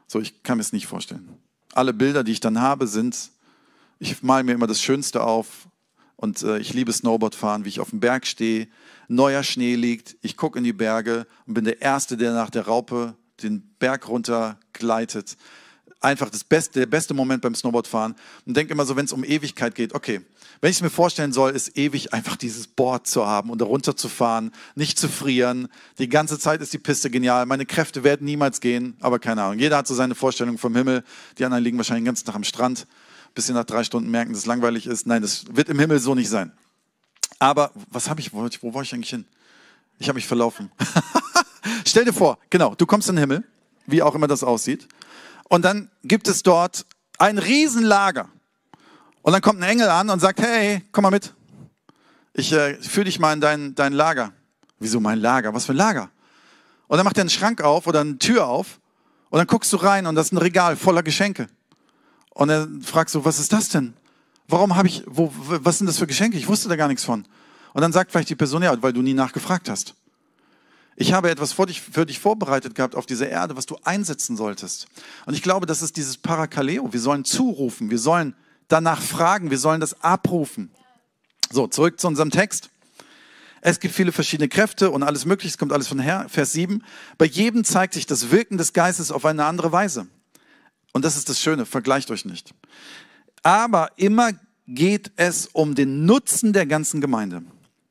[0.08, 1.28] So, ich kann mir es nicht vorstellen
[1.72, 3.30] alle Bilder, die ich dann habe, sind,
[3.98, 5.68] ich male mir immer das Schönste auf
[6.16, 8.68] und äh, ich liebe Snowboardfahren, wie ich auf dem Berg stehe,
[9.08, 12.66] neuer Schnee liegt, ich gucke in die Berge und bin der Erste, der nach der
[12.66, 15.36] Raupe den Berg runter gleitet.
[16.00, 19.24] Einfach das beste, der beste Moment beim Snowboardfahren und denke immer so, wenn es um
[19.24, 20.20] Ewigkeit geht, okay,
[20.62, 23.64] wenn ich es mir vorstellen soll, ist ewig einfach dieses Board zu haben und da
[23.64, 25.66] runter zu fahren, nicht zu frieren.
[25.98, 27.46] Die ganze Zeit ist die Piste genial.
[27.46, 29.58] Meine Kräfte werden niemals gehen, aber keine Ahnung.
[29.58, 31.02] Jeder hat so seine Vorstellung vom Himmel.
[31.36, 32.86] Die anderen liegen wahrscheinlich den ganzen Tag am Strand,
[33.34, 35.04] bis sie nach drei Stunden merken, dass es langweilig ist.
[35.04, 36.52] Nein, das wird im Himmel so nicht sein.
[37.40, 39.24] Aber was habe ich, wo, wo war ich eigentlich hin?
[39.98, 40.70] Ich habe mich verlaufen.
[41.84, 43.44] Stell dir vor, genau, du kommst in den Himmel,
[43.86, 44.86] wie auch immer das aussieht.
[45.48, 46.86] Und dann gibt es dort
[47.18, 48.28] ein Riesenlager.
[49.22, 51.32] Und dann kommt ein Engel an und sagt, hey, komm mal mit.
[52.34, 54.32] Ich äh, führe dich mal in dein, dein Lager.
[54.78, 55.54] Wieso mein Lager?
[55.54, 56.10] Was für ein Lager?
[56.88, 58.80] Und dann macht er einen Schrank auf oder eine Tür auf
[59.30, 61.46] und dann guckst du rein und das ist ein Regal voller Geschenke.
[62.30, 63.94] Und dann fragst du, was ist das denn?
[64.48, 66.36] Warum habe ich, wo, was sind das für Geschenke?
[66.36, 67.24] Ich wusste da gar nichts von.
[67.72, 69.94] Und dann sagt vielleicht die Person, ja, weil du nie nachgefragt hast.
[70.96, 74.36] Ich habe etwas für dich, für dich vorbereitet gehabt auf dieser Erde, was du einsetzen
[74.36, 74.88] solltest.
[75.24, 76.92] Und ich glaube, das ist dieses Parakaleo.
[76.92, 78.34] Wir sollen zurufen, wir sollen
[78.72, 80.70] danach fragen, wir sollen das abrufen.
[81.50, 82.70] So, zurück zu unserem Text.
[83.60, 86.26] Es gibt viele verschiedene Kräfte und alles Mögliche, es kommt alles von her.
[86.28, 86.82] Vers 7.
[87.18, 90.08] Bei jedem zeigt sich das Wirken des Geistes auf eine andere Weise.
[90.92, 92.54] Und das ist das Schöne, vergleicht euch nicht.
[93.42, 94.32] Aber immer
[94.66, 97.42] geht es um den Nutzen der ganzen Gemeinde.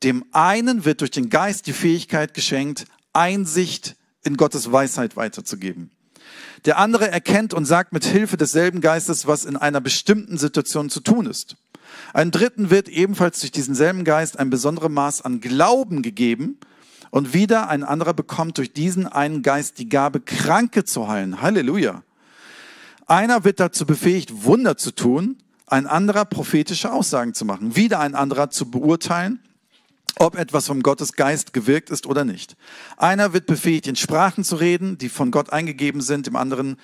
[0.02, 5.90] Dem einen wird durch den Geist die Fähigkeit geschenkt, Einsicht in Gottes Weisheit weiterzugeben.
[6.64, 11.00] Der andere erkennt und sagt mit Hilfe desselben Geistes, was in einer bestimmten Situation zu
[11.00, 11.56] tun ist.
[12.14, 16.58] Ein dritten wird ebenfalls durch diesen selben Geist ein besonderes Maß an Glauben gegeben.
[17.10, 21.42] Und wieder ein anderer bekommt durch diesen einen Geist die Gabe, Kranke zu heilen.
[21.42, 22.02] Halleluja.
[23.06, 28.14] Einer wird dazu befähigt, Wunder zu tun, ein anderer prophetische Aussagen zu machen, wieder ein
[28.14, 29.40] anderer zu beurteilen,
[30.18, 32.56] ob etwas vom Gottes Geist gewirkt ist oder nicht.
[32.96, 36.78] Einer wird befähigt, in Sprachen zu reden, die von Gott eingegeben sind, dem anderen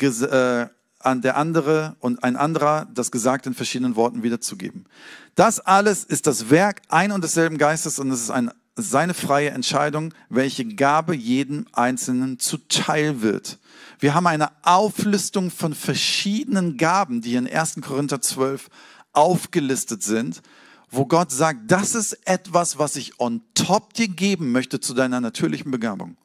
[0.00, 0.66] äh,
[1.00, 4.86] an der andere und ein anderer das Gesagte in verschiedenen Worten wiederzugeben.
[5.34, 9.50] Das alles ist das Werk ein und desselben Geistes und es ist ein, seine freie
[9.50, 13.58] Entscheidung, welche Gabe jedem Einzelnen zuteil wird.
[13.98, 17.80] Wir haben eine Auflistung von verschiedenen Gaben, die in 1.
[17.82, 18.68] Korinther 12
[19.12, 20.42] aufgelistet sind,
[20.90, 25.20] wo Gott sagt, das ist etwas, was ich on top dir geben möchte zu deiner
[25.20, 26.16] natürlichen Begabung.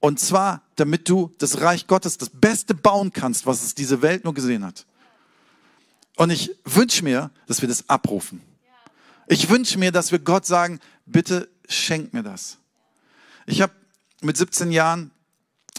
[0.00, 4.24] Und zwar, damit du das Reich Gottes, das Beste bauen kannst, was es diese Welt
[4.24, 4.84] nur gesehen hat.
[6.16, 8.42] Und ich wünsche mir, dass wir das abrufen.
[9.28, 12.58] Ich wünsche mir, dass wir Gott sagen, bitte schenk mir das.
[13.46, 13.72] Ich habe
[14.20, 15.12] mit 17 Jahren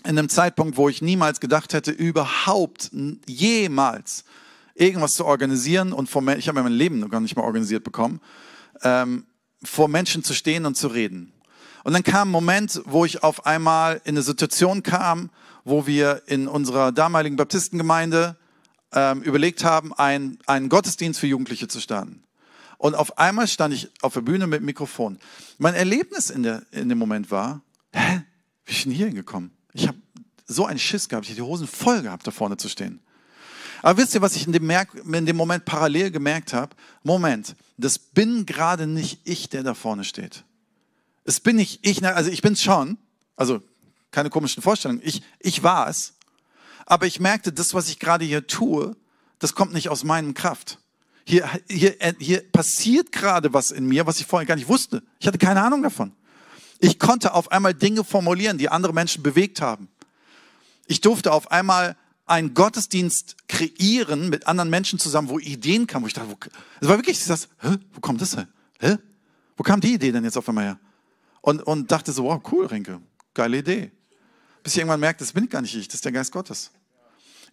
[0.04, 2.91] in einem Zeitpunkt, wo ich niemals gedacht hätte, überhaupt
[3.28, 4.24] jemals
[4.76, 8.22] irgendwas zu organisieren und vor, ich habe mein Leben noch gar nicht mal organisiert bekommen,
[8.82, 9.26] ähm,
[9.64, 11.34] vor Menschen zu stehen und zu reden.
[11.84, 15.30] Und dann kam ein Moment, wo ich auf einmal in eine Situation kam,
[15.66, 18.38] wo wir in unserer damaligen Baptistengemeinde
[18.94, 22.24] ähm, überlegt haben, ein, einen Gottesdienst für Jugendliche zu starten.
[22.78, 25.20] Und auf einmal stand ich auf der Bühne mit Mikrofon.
[25.58, 27.62] Mein Erlebnis in, der, in dem Moment war,
[27.94, 28.22] hä,
[28.66, 29.52] wie bin ich denn hier hingekommen?
[29.74, 29.98] Ich habe
[30.46, 33.00] so einen Schiss gehabt, ich hätte die Hosen voll gehabt, da vorne zu stehen.
[33.84, 36.74] Aber wisst ihr, was ich in dem, Merk in dem Moment parallel gemerkt habe?
[37.04, 40.46] Moment, das bin gerade nicht ich, der da vorne steht.
[41.26, 42.98] Es bin nicht ich, also ich bin es schon,
[43.36, 43.62] also
[44.10, 46.13] keine komischen Vorstellungen, ich, ich war es,
[46.86, 48.96] aber ich merkte, das, was ich gerade hier tue,
[49.39, 50.80] das kommt nicht aus meinem Kraft.
[51.26, 55.04] Hier, hier, hier passiert gerade was in mir, was ich vorher gar nicht wusste.
[55.19, 56.13] Ich hatte keine Ahnung davon.
[56.80, 59.89] Ich konnte auf einmal Dinge formulieren, die andere Menschen bewegt haben.
[60.88, 66.08] Ich durfte auf einmal einen Gottesdienst kreieren mit anderen Menschen zusammen, wo Ideen kamen, wo
[66.08, 68.48] ich dachte, es war wirklich das, hä, wo kommt das her?
[68.80, 68.98] Hä?
[69.58, 70.80] Wo kam die Idee denn jetzt auf einmal her?
[71.42, 73.02] Und, und dachte so, wow, cool, Renke,
[73.34, 73.92] geile Idee.
[74.64, 76.72] Bis ich irgendwann merkte, das bin gar nicht ich, das ist der Geist Gottes.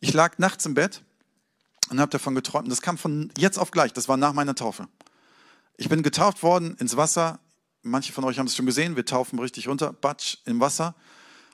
[0.01, 1.03] Ich lag nachts im Bett
[1.91, 2.71] und habe davon geträumt.
[2.71, 4.89] Das kam von jetzt auf gleich, das war nach meiner Taufe.
[5.77, 7.41] Ich bin getauft worden ins Wasser
[7.83, 10.95] manche von euch haben es schon gesehen, wir taufen richtig runter, Batsch im Wasser.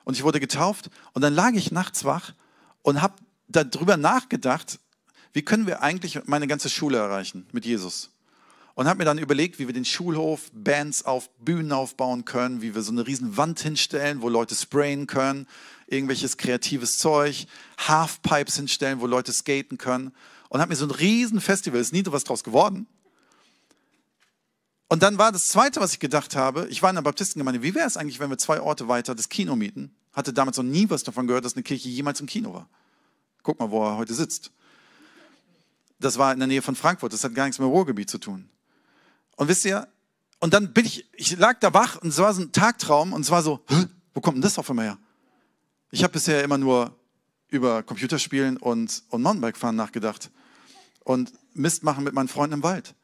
[0.03, 2.33] Und ich wurde getauft und dann lag ich nachts wach
[2.81, 3.15] und habe
[3.47, 4.79] darüber nachgedacht,
[5.33, 8.11] wie können wir eigentlich meine ganze Schule erreichen mit Jesus.
[8.75, 12.75] Und habe mir dann überlegt, wie wir den Schulhof, Bands auf Bühnen aufbauen können, wie
[12.75, 15.47] wir so eine riesen Wand hinstellen, wo Leute sprayen können,
[15.87, 17.47] irgendwelches kreatives Zeug,
[17.79, 20.13] Halfpipes hinstellen, wo Leute skaten können.
[20.49, 22.87] Und habe mir so ein riesen Festival, ist nie was draus geworden,
[24.89, 27.75] und dann war das Zweite, was ich gedacht habe, ich war in der Baptistengemeinde, wie
[27.75, 29.93] wäre es eigentlich, wenn wir zwei Orte weiter das Kino mieten?
[30.17, 32.67] Hatte damals noch nie was davon gehört, dass eine Kirche jemals im Kino war.
[33.43, 34.51] Guck mal, wo er heute sitzt.
[35.99, 38.17] Das war in der Nähe von Frankfurt, das hat gar nichts mit dem Ruhrgebiet zu
[38.17, 38.49] tun.
[39.35, 39.87] Und wisst ihr,
[40.39, 43.21] und dann bin ich, ich lag da wach und es war so ein Tagtraum und
[43.21, 43.63] es war so,
[44.15, 44.97] wo kommt denn das auf einmal her?
[45.91, 46.95] Ich habe bisher immer nur
[47.49, 50.31] über Computerspielen und, und Mountainbike-Fahren nachgedacht
[51.03, 52.95] und Mist machen mit meinen Freunden im Wald.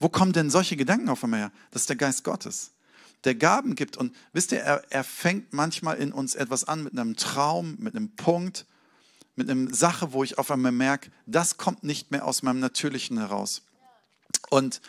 [0.00, 1.52] Wo kommen denn solche Gedanken auf einmal her?
[1.70, 2.72] Das ist der Geist Gottes,
[3.26, 3.96] der Gaben gibt.
[3.96, 7.94] Und wisst ihr, er, er fängt manchmal in uns etwas an mit einem Traum, mit
[7.94, 8.66] einem Punkt,
[9.34, 13.18] mit einer Sache, wo ich auf einmal merke, das kommt nicht mehr aus meinem Natürlichen
[13.18, 13.62] heraus.
[14.48, 14.80] Und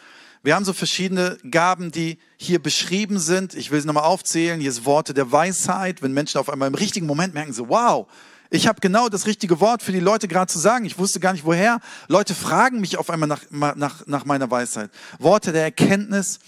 [0.43, 3.53] wir haben so verschiedene Gaben, die hier beschrieben sind.
[3.53, 4.61] Ich will sie nochmal aufzählen.
[4.61, 8.07] Hier ist Worte der Weisheit, wenn Menschen auf einmal im richtigen Moment merken, so, wow,
[8.49, 10.85] ich habe genau das richtige Wort für die Leute gerade zu sagen.
[10.85, 11.81] Ich wusste gar nicht woher.
[12.07, 14.89] Leute fragen mich auf einmal nach, nach, nach meiner Weisheit.
[15.19, 16.39] Worte der Erkenntnis.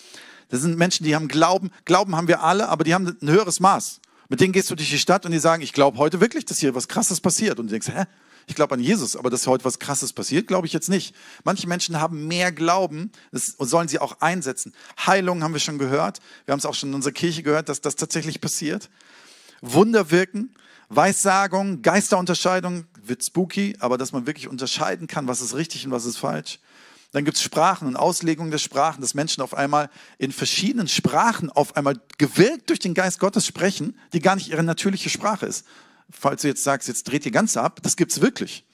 [0.49, 1.71] Das sind Menschen, die haben Glauben.
[1.85, 4.01] Glauben haben wir alle, aber die haben ein höheres Maß.
[4.29, 6.59] Mit denen gehst du durch die Stadt und die sagen, ich glaube heute wirklich, dass
[6.59, 7.59] hier was Krasses passiert.
[7.59, 8.05] Und du denkst, hä?
[8.49, 11.15] Ich glaube an Jesus, aber dass heute was Krasses passiert, glaube ich jetzt nicht.
[11.43, 14.73] Manche Menschen haben mehr Glauben das sollen sie auch einsetzen.
[15.05, 16.19] Heilung haben wir schon gehört.
[16.45, 18.89] Wir haben es auch schon in unserer Kirche gehört, dass das tatsächlich passiert.
[19.61, 20.55] Wunder wirken.
[20.89, 26.05] Weissagung, Geisterunterscheidung wird spooky, aber dass man wirklich unterscheiden kann, was ist richtig und was
[26.05, 26.59] ist falsch.
[27.11, 31.49] Dann gibt es Sprachen und Auslegungen der Sprachen, dass Menschen auf einmal in verschiedenen Sprachen
[31.49, 35.65] auf einmal gewirkt durch den Geist Gottes sprechen, die gar nicht ihre natürliche Sprache ist.
[36.11, 38.65] Falls du jetzt sagst, jetzt dreht ihr ganz ab, das gibt's wirklich.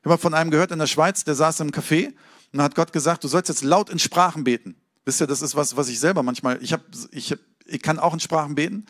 [0.00, 2.12] Ich habe von einem gehört in der Schweiz, der saß im Café
[2.52, 4.76] und hat Gott gesagt, du sollst jetzt laut in Sprachen beten.
[5.04, 7.98] Wisst ihr, das ist was, was ich selber manchmal, ich, hab, ich, hab, ich kann
[7.98, 8.86] auch in Sprachen beten,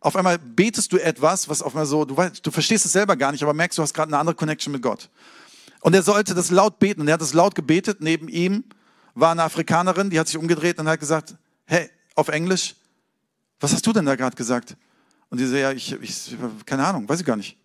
[0.00, 3.16] auf einmal betest du etwas, was auf einmal so, du, weißt, du verstehst es selber
[3.16, 5.08] gar nicht, aber merkst, du hast gerade eine andere Connection mit Gott.
[5.82, 8.00] Und er sollte das laut beten und er hat das laut gebetet.
[8.00, 8.62] Neben ihm
[9.14, 11.34] war eine Afrikanerin, die hat sich umgedreht und hat gesagt,
[11.66, 12.76] hey, auf Englisch,
[13.58, 14.76] was hast du denn da gerade gesagt?
[15.28, 17.58] Und die so, ja, ich, ich, keine Ahnung, weiß ich gar nicht.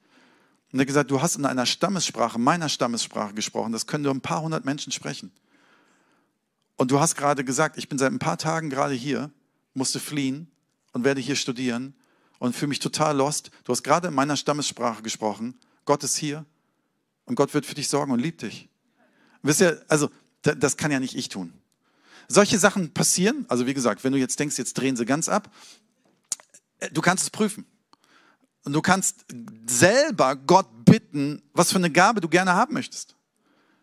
[0.72, 4.14] Und er hat gesagt, du hast in einer Stammessprache, meiner Stammessprache gesprochen, das können nur
[4.16, 5.32] ein paar hundert Menschen sprechen.
[6.76, 9.30] Und du hast gerade gesagt, ich bin seit ein paar Tagen gerade hier,
[9.76, 10.50] musste fliehen
[10.92, 11.94] und werde hier studieren
[12.40, 13.52] und fühle mich total lost.
[13.64, 15.54] Du hast gerade in meiner Stammessprache gesprochen.
[15.86, 16.46] Gott ist hier
[17.28, 18.68] und Gott wird für dich sorgen und liebt dich.
[19.44, 20.10] Wisst ihr, also
[20.42, 21.54] das kann ja nicht ich tun.
[22.28, 25.54] Solche Sachen passieren, also wie gesagt, wenn du jetzt denkst, jetzt drehen sie ganz ab,
[26.80, 27.66] äh, du kannst es prüfen.
[28.64, 29.26] Und du kannst
[29.66, 33.16] selber Gott bitten, was für eine Gabe du gerne haben möchtest.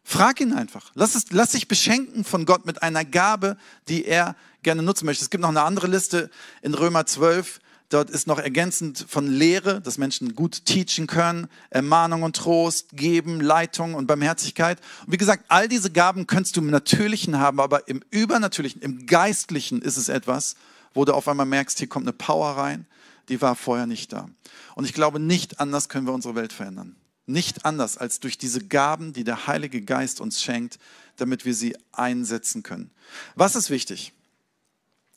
[0.02, 0.90] Frag ihn einfach.
[0.94, 3.57] Lass, es, lass dich beschenken von Gott mit einer Gabe,
[3.88, 5.24] die er gerne nutzen möchte.
[5.24, 6.30] Es gibt noch eine andere Liste
[6.61, 7.61] in Römer 12.
[7.90, 13.40] Dort ist noch ergänzend von Lehre, dass Menschen gut teachen können, Ermahnung und Trost geben,
[13.40, 14.81] Leitung und Barmherzigkeit.
[15.07, 19.07] Und wie gesagt, all diese Gaben kannst du im Natürlichen haben, aber im Übernatürlichen, im
[19.07, 20.57] Geistlichen ist es etwas,
[20.94, 22.87] wo du auf einmal merkst, hier kommt eine Power rein,
[23.29, 24.29] die war vorher nicht da.
[24.75, 26.97] Und ich glaube, nicht anders können wir unsere Welt verändern.
[27.27, 30.79] Nicht anders als durch diese Gaben, die der Heilige Geist uns schenkt,
[31.16, 32.90] damit wir sie einsetzen können.
[33.35, 34.12] Was ist wichtig?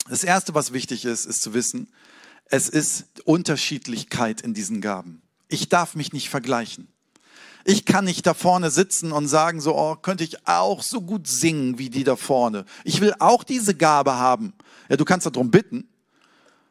[0.09, 1.87] Das Erste, was wichtig ist, ist zu wissen,
[2.49, 5.21] es ist Unterschiedlichkeit in diesen Gaben.
[5.49, 6.87] Ich darf mich nicht vergleichen.
[7.65, 11.27] Ich kann nicht da vorne sitzen und sagen, so, oh, könnte ich auch so gut
[11.27, 12.63] singen wie die da vorne.
[12.85, 14.53] Ich will auch diese Gabe haben.
[14.89, 15.89] Ja, du kannst darum bitten,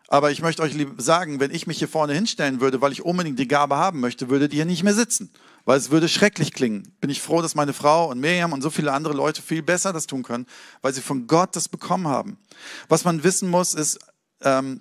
[0.09, 3.39] aber ich möchte euch sagen, wenn ich mich hier vorne hinstellen würde, weil ich unbedingt
[3.39, 5.31] die Gabe haben möchte, würde die hier nicht mehr sitzen,
[5.67, 6.95] weil es würde schrecklich klingen.
[7.01, 9.93] Bin ich froh, dass meine Frau und Miriam und so viele andere Leute viel besser
[9.93, 10.47] das tun können,
[10.81, 12.39] weil sie von Gott das bekommen haben.
[12.89, 13.99] Was man wissen muss, ist,
[14.41, 14.81] ähm,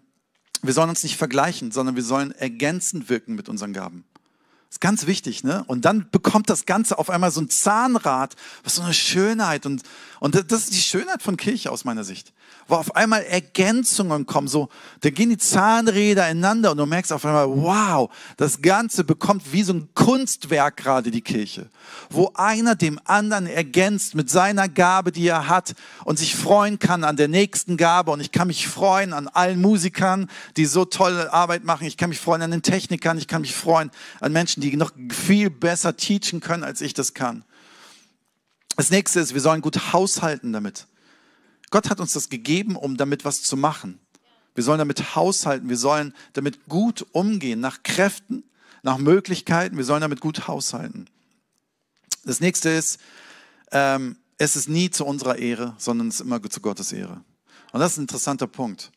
[0.68, 4.04] wir sollen uns nicht vergleichen, sondern wir sollen ergänzend wirken mit unseren Gaben.
[4.68, 5.64] Das ist ganz wichtig, ne?
[5.68, 9.84] Und dann bekommt das Ganze auf einmal so ein Zahnrad, was so eine Schönheit und,
[10.20, 12.34] und das ist die Schönheit von Kirche aus meiner Sicht
[12.68, 14.70] wo auf einmal Ergänzungen kommen, so,
[15.02, 19.64] da gehen die Zahnräder ineinander und du merkst auf einmal, wow, das Ganze bekommt wie
[19.64, 21.70] so ein Kunstwerk gerade die Kirche,
[22.10, 25.76] wo einer dem anderen ergänzt mit seiner Gabe, die er hat
[26.06, 29.62] und sich freuen kann an der nächsten Gabe und ich kann mich freuen an allen
[29.62, 33.42] Musikern, die so tolle Arbeit machen, ich kann mich freuen an den Technikern, ich kann
[33.42, 37.44] mich freuen an Menschen, die noch viel besser teachen können, als ich das kann.
[38.76, 40.88] Das nächste ist, wir sollen gut haushalten damit.
[41.72, 44.00] Gott hat uns das gegeben, um damit was zu machen.
[44.54, 48.44] Wir sollen damit haushalten, wir sollen damit gut umgehen, nach Kräften,
[48.84, 51.10] nach Möglichkeiten, wir sollen damit gut haushalten.
[52.24, 53.00] Das nächste ist,
[53.72, 57.24] ähm, es ist nie zu unserer Ehre, sondern es ist immer zu Gottes Ehre.
[57.72, 58.92] Und das ist ein interessanter Punkt.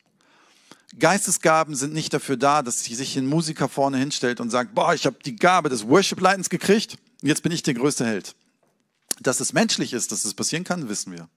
[0.98, 5.06] Geistesgaben sind nicht dafür da, dass sich ein Musiker vorne hinstellt und sagt, boah, ich
[5.06, 8.34] habe die Gabe des Worship-Leitens gekriegt jetzt bin ich der größte Held.
[9.20, 11.28] Dass es menschlich ist, dass es passieren kann, wissen wir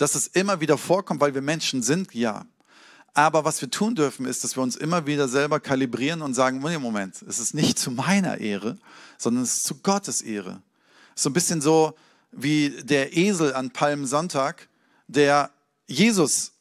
[0.00, 2.46] dass es immer wieder vorkommt, weil wir Menschen sind, ja.
[3.12, 6.60] Aber was wir tun dürfen, ist, dass wir uns immer wieder selber kalibrieren und sagen,
[6.60, 8.78] Moment, es ist nicht zu meiner Ehre,
[9.18, 10.62] sondern es ist zu Gottes Ehre.
[11.14, 11.92] So ein bisschen so
[12.32, 14.68] wie der Esel an Palmsonntag,
[15.06, 15.50] der
[15.86, 16.52] Jesus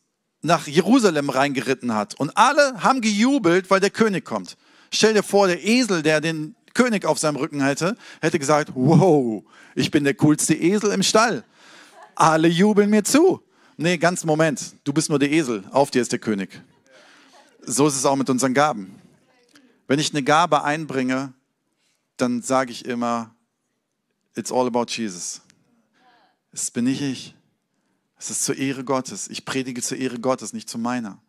[0.41, 2.15] nach Jerusalem reingeritten hat.
[2.15, 4.58] Und alle haben gejubelt, weil der König kommt.
[4.91, 9.43] Stell dir vor, der Esel, der den König auf seinem Rücken hätte, hätte gesagt, wow,
[9.75, 11.45] ich bin der coolste Esel im Stall
[12.19, 13.41] alle jubeln mir zu.
[13.77, 16.62] Nee, ganz Moment, du bist nur der Esel, auf dir ist der König.
[17.62, 18.99] So ist es auch mit unseren Gaben.
[19.88, 21.34] Wenn ich eine Gabe einbringe,
[22.17, 23.34] dann sage ich immer,
[24.36, 25.41] it's all about Jesus.
[26.51, 27.36] Es bin nicht ich.
[28.17, 29.29] Es ist zur Ehre Gottes.
[29.29, 31.21] Ich predige zur Ehre Gottes, nicht zu meiner.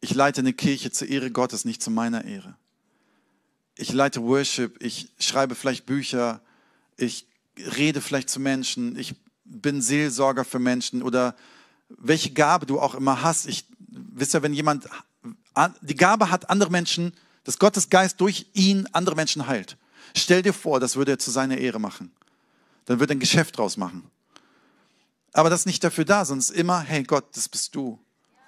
[0.00, 2.56] Ich leite eine Kirche zur Ehre Gottes, nicht zu meiner Ehre.
[3.76, 6.40] Ich leite Worship, ich schreibe vielleicht Bücher,
[6.96, 7.26] ich
[7.58, 9.14] rede vielleicht zu Menschen, ich
[9.50, 11.34] bin Seelsorger für Menschen oder
[11.88, 13.46] welche Gabe du auch immer hast.
[13.46, 14.88] Ich wisst ja, wenn jemand
[15.82, 17.12] die Gabe hat, andere Menschen,
[17.44, 19.76] dass Gottes Geist durch ihn andere Menschen heilt.
[20.16, 22.12] Stell dir vor, das würde er zu seiner Ehre machen.
[22.84, 24.10] Dann würde er ein Geschäft draus machen.
[25.32, 27.98] Aber das ist nicht dafür da, ist immer, hey Gott, das bist du.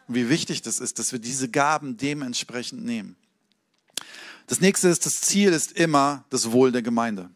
[0.09, 3.17] Und wie wichtig das ist, dass wir diese Gaben dementsprechend nehmen.
[4.47, 7.31] Das nächste ist, das Ziel ist immer das Wohl der Gemeinde.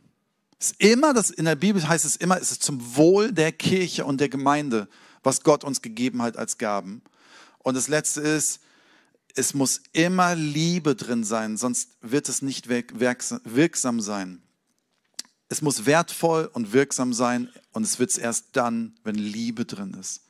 [0.59, 4.05] Ist immer, das, in der Bibel heißt es immer, es ist zum Wohl der Kirche
[4.05, 4.89] und der Gemeinde,
[5.23, 7.03] was Gott uns gegeben hat als Gaben.
[7.59, 8.61] Und das letzte ist,
[9.35, 14.41] es muss immer Liebe drin sein, sonst wird es nicht wirksam sein.
[15.49, 19.95] Es muss wertvoll und wirksam sein und es wird es erst dann, wenn Liebe drin
[19.95, 20.23] ist.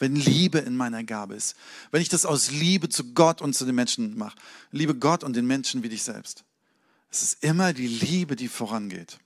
[0.00, 1.54] wenn Liebe in meiner Gabe ist,
[1.92, 4.36] wenn ich das aus Liebe zu Gott und zu den Menschen mache,
[4.72, 6.42] liebe Gott und den Menschen wie dich selbst.
[7.10, 9.18] Es ist immer die Liebe, die vorangeht.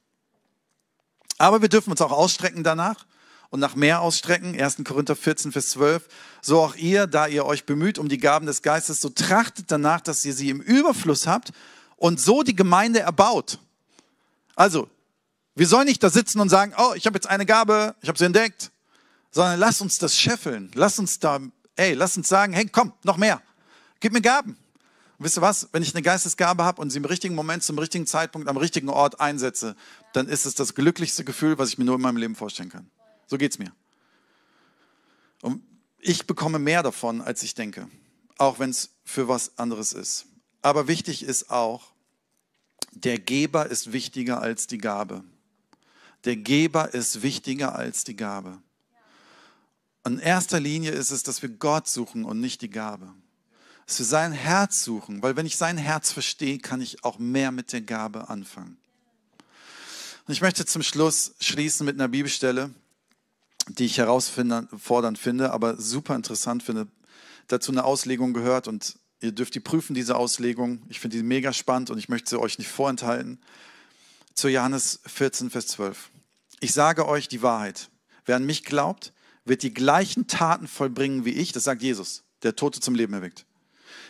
[1.38, 3.06] Aber wir dürfen uns auch ausstrecken danach
[3.50, 4.60] und nach mehr ausstrecken.
[4.60, 4.78] 1.
[4.84, 6.08] Korinther 14, Vers 12.
[6.42, 10.00] So auch ihr, da ihr euch bemüht um die Gaben des Geistes, so trachtet danach,
[10.00, 11.52] dass ihr sie im Überfluss habt
[11.96, 13.58] und so die Gemeinde erbaut.
[14.56, 14.88] Also,
[15.54, 18.18] wir sollen nicht da sitzen und sagen, oh, ich habe jetzt eine Gabe, ich habe
[18.18, 18.72] sie entdeckt,
[19.30, 20.70] sondern lass uns das scheffeln.
[20.74, 21.40] Lass uns da,
[21.76, 23.40] ey, lass uns sagen, hey, komm, noch mehr.
[24.00, 24.56] Gib mir Gaben.
[25.18, 25.68] Und wisst ihr was?
[25.72, 28.88] Wenn ich eine Geistesgabe habe und sie im richtigen Moment, zum richtigen Zeitpunkt, am richtigen
[28.88, 29.76] Ort einsetze,
[30.12, 32.90] dann ist es das glücklichste Gefühl, was ich mir nur in meinem Leben vorstellen kann.
[33.26, 33.72] So geht es mir.
[35.42, 35.62] Und
[35.98, 37.88] ich bekomme mehr davon, als ich denke,
[38.38, 40.26] auch wenn es für was anderes ist.
[40.62, 41.92] Aber wichtig ist auch,
[42.92, 45.24] der Geber ist wichtiger als die Gabe.
[46.24, 48.58] Der Geber ist wichtiger als die Gabe.
[50.06, 53.14] In erster Linie ist es, dass wir Gott suchen und nicht die Gabe.
[53.86, 57.52] Dass wir sein Herz suchen, weil wenn ich sein Herz verstehe, kann ich auch mehr
[57.52, 58.78] mit der Gabe anfangen.
[60.26, 62.70] Und ich möchte zum Schluss schließen mit einer Bibelstelle,
[63.68, 66.88] die ich herausfordernd finde, aber super interessant finde.
[67.48, 70.82] Dazu eine Auslegung gehört und ihr dürft die prüfen, diese Auslegung.
[70.88, 73.38] Ich finde die mega spannend und ich möchte sie euch nicht vorenthalten.
[74.34, 76.10] Zu Johannes 14, Vers 12.
[76.60, 77.90] Ich sage euch die Wahrheit.
[78.24, 79.12] Wer an mich glaubt,
[79.44, 81.52] wird die gleichen Taten vollbringen wie ich.
[81.52, 83.44] Das sagt Jesus, der Tote zum Leben erweckt.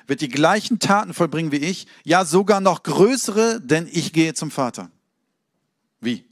[0.07, 1.87] Wird die gleichen Taten vollbringen wie ich.
[2.05, 4.90] Ja, sogar noch größere, denn ich gehe zum Vater.
[6.01, 6.25] Wie?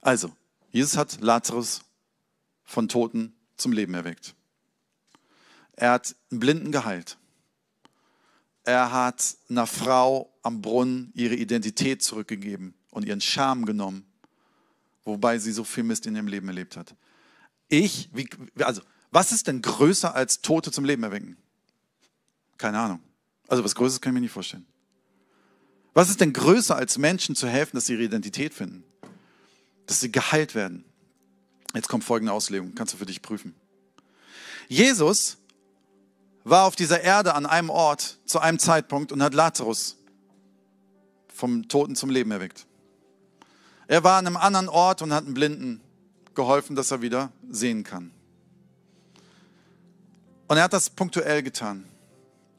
[0.00, 0.32] Also,
[0.70, 1.82] Jesus hat Lazarus
[2.64, 4.34] von Toten zum Leben erweckt.
[5.74, 7.18] Er hat einen Blinden geheilt.
[8.64, 14.04] Er hat einer Frau am Brunnen ihre Identität zurückgegeben und ihren Charme genommen,
[15.04, 16.94] wobei sie so viel Mist in ihrem Leben erlebt hat.
[17.68, 18.28] Ich, wie,
[18.60, 21.36] also, was ist denn größer als Tote zum Leben erwecken?
[22.58, 23.00] Keine Ahnung.
[23.48, 24.66] Also, was Größeres kann ich mir nicht vorstellen.
[25.94, 28.84] Was ist denn größer als Menschen zu helfen, dass sie ihre Identität finden?
[29.86, 30.84] Dass sie geheilt werden?
[31.74, 33.54] Jetzt kommt folgende Auslegung, kannst du für dich prüfen.
[34.68, 35.38] Jesus
[36.44, 39.98] war auf dieser Erde an einem Ort zu einem Zeitpunkt und hat Lazarus
[41.32, 42.66] vom Toten zum Leben erweckt.
[43.86, 45.80] Er war an einem anderen Ort und hat einen Blinden
[46.34, 48.12] geholfen, dass er wieder sehen kann.
[50.48, 51.86] Und er hat das punktuell getan,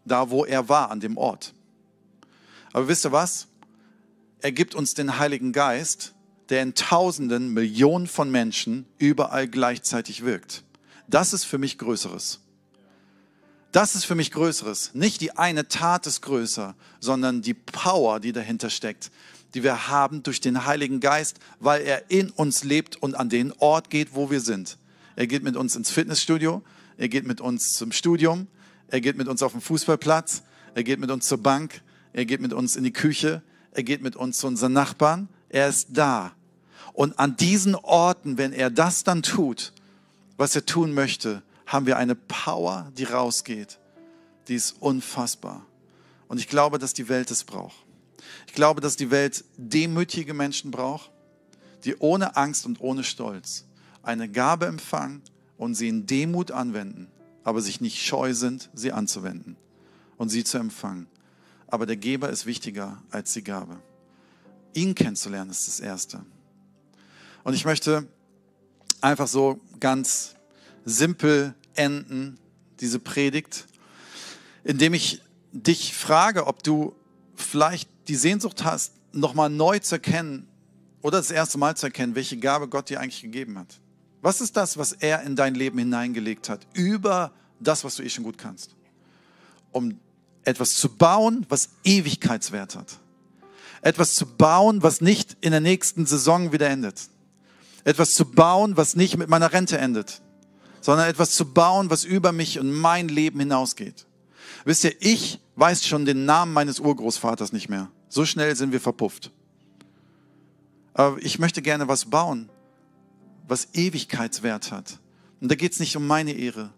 [0.06, 1.54] da wo er war, an dem Ort.
[2.72, 3.48] Aber wisst ihr was?
[4.42, 6.14] Er gibt uns den Heiligen Geist,
[6.50, 10.64] der in Tausenden, Millionen von Menschen überall gleichzeitig wirkt.
[11.08, 12.42] Das ist für mich Größeres.
[13.72, 14.92] Das ist für mich Größeres.
[14.94, 19.10] Nicht die eine Tat ist größer, sondern die Power, die dahinter steckt,
[19.56, 23.52] die wir haben durch den Heiligen Geist, weil er in uns lebt und an den
[23.54, 24.78] Ort geht, wo wir sind.
[25.16, 26.62] Er geht mit uns ins Fitnessstudio,
[26.98, 28.48] er geht mit uns zum Studium,
[28.94, 30.44] er geht mit uns auf den Fußballplatz,
[30.76, 31.82] er geht mit uns zur Bank,
[32.14, 35.30] er geht mit uns in die Küche, er geht mit uns zu unseren Nachbarn.
[35.50, 36.34] Er ist da.
[36.94, 39.74] Und an diesen Orten, wenn er das dann tut,
[40.38, 43.80] was er tun möchte, haben wir eine Power, die rausgeht.
[44.48, 45.66] Die ist unfassbar.
[46.28, 47.84] Und ich glaube, dass die Welt es braucht.
[48.46, 51.10] Ich glaube, dass die Welt demütige Menschen braucht,
[51.84, 53.66] die ohne Angst und ohne Stolz
[54.04, 55.24] eine Gabe empfangen
[55.58, 57.08] und sie in Demut anwenden,
[57.44, 59.58] aber sich nicht scheu sind, sie anzuwenden
[60.18, 61.08] und sie zu empfangen.
[61.68, 63.80] Aber der Geber ist wichtiger als die Gabe.
[64.74, 66.26] Ihn kennenzulernen ist das Erste.
[67.44, 68.08] Und ich möchte
[69.02, 70.36] einfach so ganz
[70.86, 72.38] simpel enden,
[72.80, 73.66] diese Predigt,
[74.64, 76.96] indem ich dich frage, ob du
[77.36, 80.48] vielleicht die Sehnsucht hast, nochmal neu zu erkennen
[81.02, 83.80] oder das erste Mal zu erkennen, welche Gabe Gott dir eigentlich gegeben hat.
[84.24, 88.10] Was ist das, was er in dein Leben hineingelegt hat, über das, was du eh
[88.10, 88.76] schon gut kannst?
[89.72, 90.00] Um
[90.44, 92.98] etwas zu bauen, was Ewigkeitswert hat.
[93.84, 97.02] Etwas zu bauen, was nicht in der nächsten Saison wieder endet.
[97.84, 100.24] Etwas zu bauen, was nicht mit meiner Rente endet
[100.84, 104.06] sondern etwas zu bauen, was über mich und mein Leben hinausgeht.
[104.66, 107.90] Wisst ihr, ich weiß schon den Namen meines Urgroßvaters nicht mehr.
[108.10, 109.32] So schnell sind wir verpufft.
[110.94, 112.50] Aber ich möchte gerne was bauen,
[113.48, 115.00] was Ewigkeitswert hat.
[115.42, 116.72] Und da geht es nicht um meine Ehre,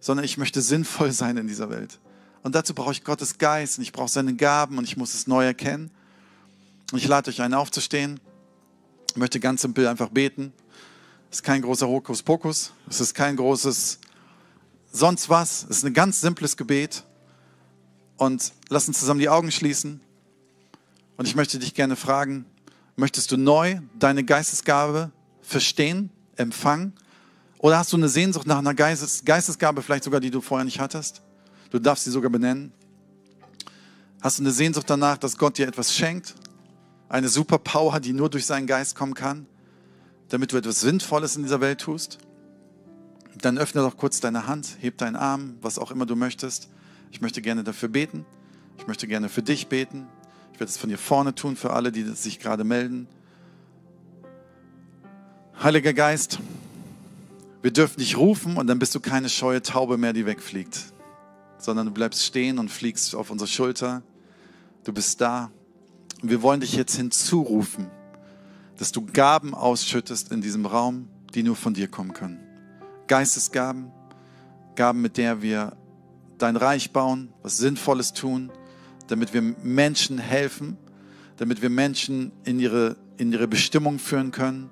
[0.00, 1.98] sondern ich möchte sinnvoll sein in dieser Welt.
[2.42, 5.26] Und dazu brauche ich Gottes Geist und ich brauche seine Gaben und ich muss es
[5.26, 5.90] neu erkennen.
[6.92, 8.20] Und ich lade euch ein, aufzustehen.
[9.10, 10.52] Ich möchte ganz simpel einfach beten.
[11.30, 12.72] Es ist kein großer Hokuspokus.
[12.88, 13.98] Es ist kein großes
[14.92, 15.64] sonst was.
[15.64, 17.04] Es ist ein ganz simples Gebet.
[18.16, 20.00] Und lass uns zusammen die Augen schließen.
[21.16, 22.46] Und ich möchte dich gerne fragen,
[22.96, 25.12] möchtest du neu deine Geistesgabe
[25.48, 26.92] verstehen, empfangen
[27.58, 30.78] Oder hast du eine Sehnsucht nach einer Geistes Geistesgabe, vielleicht sogar, die du vorher nicht
[30.78, 31.22] hattest?
[31.70, 32.72] Du darfst sie sogar benennen.
[34.20, 36.34] Hast du eine Sehnsucht danach, dass Gott dir etwas schenkt?
[37.08, 39.46] Eine Superpower, die nur durch seinen Geist kommen kann,
[40.28, 42.18] damit du etwas Sinnvolles in dieser Welt tust?
[43.40, 46.68] Dann öffne doch kurz deine Hand, heb deinen Arm, was auch immer du möchtest.
[47.10, 48.26] Ich möchte gerne dafür beten.
[48.76, 50.06] Ich möchte gerne für dich beten.
[50.52, 53.06] Ich werde es von hier vorne tun, für alle, die sich gerade melden.
[55.60, 56.38] Heiliger Geist,
[57.62, 60.78] wir dürfen dich rufen und dann bist du keine scheue Taube mehr, die wegfliegt,
[61.58, 64.02] sondern du bleibst stehen und fliegst auf unsere Schulter.
[64.84, 65.50] Du bist da.
[66.22, 67.88] Und wir wollen dich jetzt hinzurufen,
[68.76, 72.38] dass du Gaben ausschüttest in diesem Raum, die nur von dir kommen können.
[73.08, 73.90] Geistesgaben,
[74.76, 75.76] Gaben, mit der wir
[76.38, 78.52] dein Reich bauen, was Sinnvolles tun,
[79.08, 80.76] damit wir Menschen helfen,
[81.36, 84.70] damit wir Menschen in ihre, in ihre Bestimmung führen können,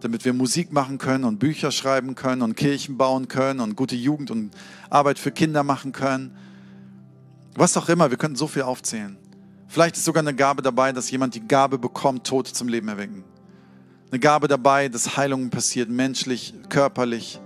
[0.00, 3.96] damit wir Musik machen können und Bücher schreiben können und Kirchen bauen können und gute
[3.96, 4.50] Jugend und
[4.88, 6.36] Arbeit für Kinder machen können.
[7.54, 9.16] Was auch immer, wir könnten so viel aufzählen.
[9.68, 13.24] Vielleicht ist sogar eine Gabe dabei, dass jemand die Gabe bekommt, Tote zum Leben erwecken.
[14.10, 17.40] Eine Gabe dabei, dass Heilungen passiert, menschlich, körperlich,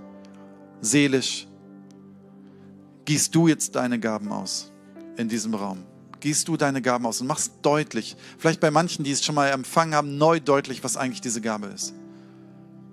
[0.81, 1.47] seelisch.
[3.05, 4.71] Gießt du jetzt deine Gaben aus
[5.17, 5.83] in diesem Raum?
[6.21, 9.49] Gießt du deine Gaben aus und machst deutlich, vielleicht bei manchen, die es schon mal
[9.49, 11.93] empfangen haben, neu deutlich, was eigentlich diese Gabe ist.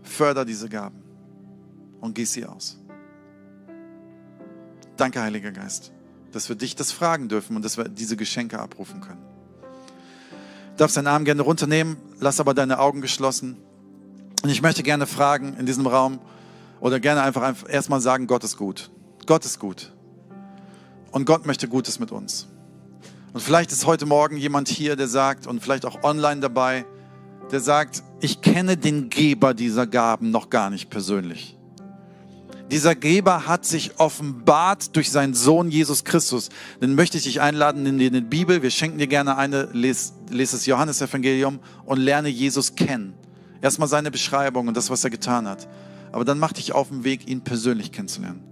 [0.03, 1.03] Förder diese Gaben
[2.01, 2.79] und gieß sie aus.
[4.97, 5.93] Danke, Heiliger Geist,
[6.33, 9.23] dass wir dich das fragen dürfen und dass wir diese Geschenke abrufen können.
[10.73, 13.57] Du darfst deinen Arm gerne runternehmen, lass aber deine Augen geschlossen.
[14.43, 16.19] Und ich möchte gerne fragen in diesem Raum
[16.81, 18.91] oder gerne einfach, erstmal sagen, Gott ist gut.
[19.27, 19.93] Gott ist gut.
[21.13, 22.49] Und Gott möchte Gutes mit uns.
[23.33, 26.85] Und vielleicht ist heute Morgen jemand hier, der sagt, und vielleicht auch online dabei,
[27.53, 31.59] der sagt, ich kenne den Geber dieser Gaben noch gar nicht persönlich.
[32.71, 36.49] Dieser Geber hat sich offenbart durch seinen Sohn Jesus Christus.
[36.81, 38.63] Dann möchte ich dich einladen in die Bibel.
[38.63, 43.13] Wir schenken dir gerne eine, lese, lese das Johannesevangelium und lerne Jesus kennen.
[43.61, 45.69] Erstmal seine Beschreibung und das, was er getan hat.
[46.13, 48.52] Aber dann mach dich auf den Weg, ihn persönlich kennenzulernen.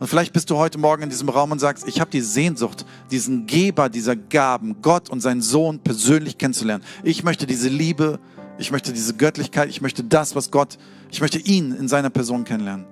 [0.00, 2.84] Und vielleicht bist du heute Morgen in diesem Raum und sagst, ich habe die Sehnsucht,
[3.10, 6.84] diesen Geber dieser Gaben, Gott und seinen Sohn persönlich kennenzulernen.
[7.02, 8.18] Ich möchte diese Liebe,
[8.58, 10.78] ich möchte diese Göttlichkeit, ich möchte das, was Gott,
[11.10, 12.86] ich möchte ihn in seiner Person kennenlernen.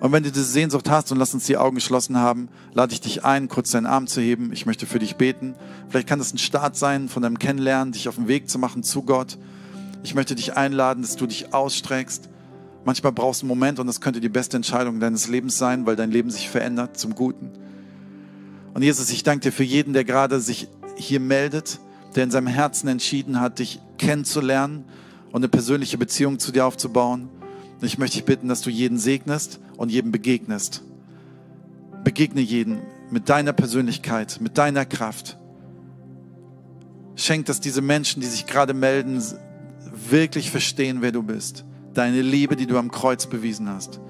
[0.00, 3.00] Und wenn du diese Sehnsucht hast und lass uns die Augen geschlossen haben, lade ich
[3.00, 4.52] dich ein, kurz deinen Arm zu heben.
[4.52, 5.54] Ich möchte für dich beten.
[5.88, 8.82] Vielleicht kann das ein Start sein von deinem Kennenlernen, dich auf den Weg zu machen
[8.82, 9.38] zu Gott.
[10.02, 12.28] Ich möchte dich einladen, dass du dich ausstreckst.
[12.84, 15.96] Manchmal brauchst du einen Moment und das könnte die beste Entscheidung deines Lebens sein, weil
[15.96, 17.50] dein Leben sich verändert zum Guten.
[18.74, 21.80] Und Jesus, ich danke dir für jeden, der gerade sich hier meldet
[22.14, 24.84] der in seinem Herzen entschieden hat, dich kennenzulernen
[25.32, 27.28] und eine persönliche Beziehung zu dir aufzubauen.
[27.80, 30.82] Und ich möchte dich bitten, dass du jeden segnest und jedem begegnest.
[32.04, 32.80] Begegne jeden
[33.10, 35.38] mit deiner Persönlichkeit, mit deiner Kraft.
[37.16, 39.22] Schenk, dass diese Menschen, die sich gerade melden,
[40.08, 41.64] wirklich verstehen, wer du bist.
[41.94, 44.00] Deine Liebe, die du am Kreuz bewiesen hast.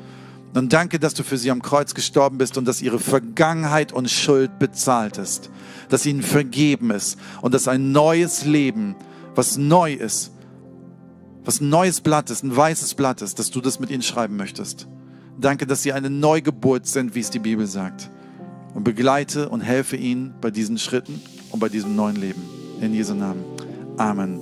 [0.55, 4.09] Und danke, dass du für sie am Kreuz gestorben bist und dass ihre Vergangenheit und
[4.09, 5.51] Schuld bezahlt ist.
[5.89, 8.95] Dass ihnen vergeben ist und dass ein neues Leben,
[9.35, 10.31] was neu ist,
[11.45, 14.37] was ein neues Blatt ist, ein weißes Blatt ist, dass du das mit ihnen schreiben
[14.37, 14.87] möchtest.
[15.41, 18.09] Danke, dass sie eine Neugeburt sind, wie es die Bibel sagt.
[18.75, 21.21] Und begleite und helfe ihnen bei diesen Schritten
[21.51, 22.43] und bei diesem neuen Leben.
[22.81, 23.45] In Jesu Namen.
[23.97, 24.41] Amen.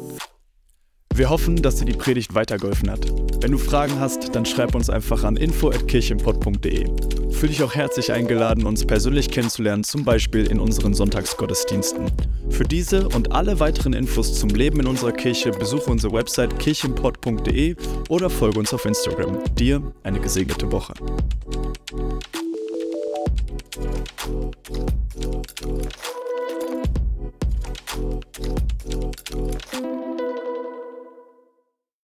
[1.14, 3.06] Wir hoffen, dass dir die Predigt weitergeholfen hat.
[3.42, 6.86] Wenn du Fragen hast, dann schreib uns einfach an info.kirchenpott.de.
[7.30, 12.10] Fühl dich auch herzlich eingeladen, uns persönlich kennenzulernen, zum Beispiel in unseren Sonntagsgottesdiensten.
[12.50, 17.76] Für diese und alle weiteren Infos zum Leben in unserer Kirche besuche unsere Website kirchenpott.de
[18.08, 19.38] oder folge uns auf Instagram.
[19.56, 20.94] Dir eine gesegnete Woche.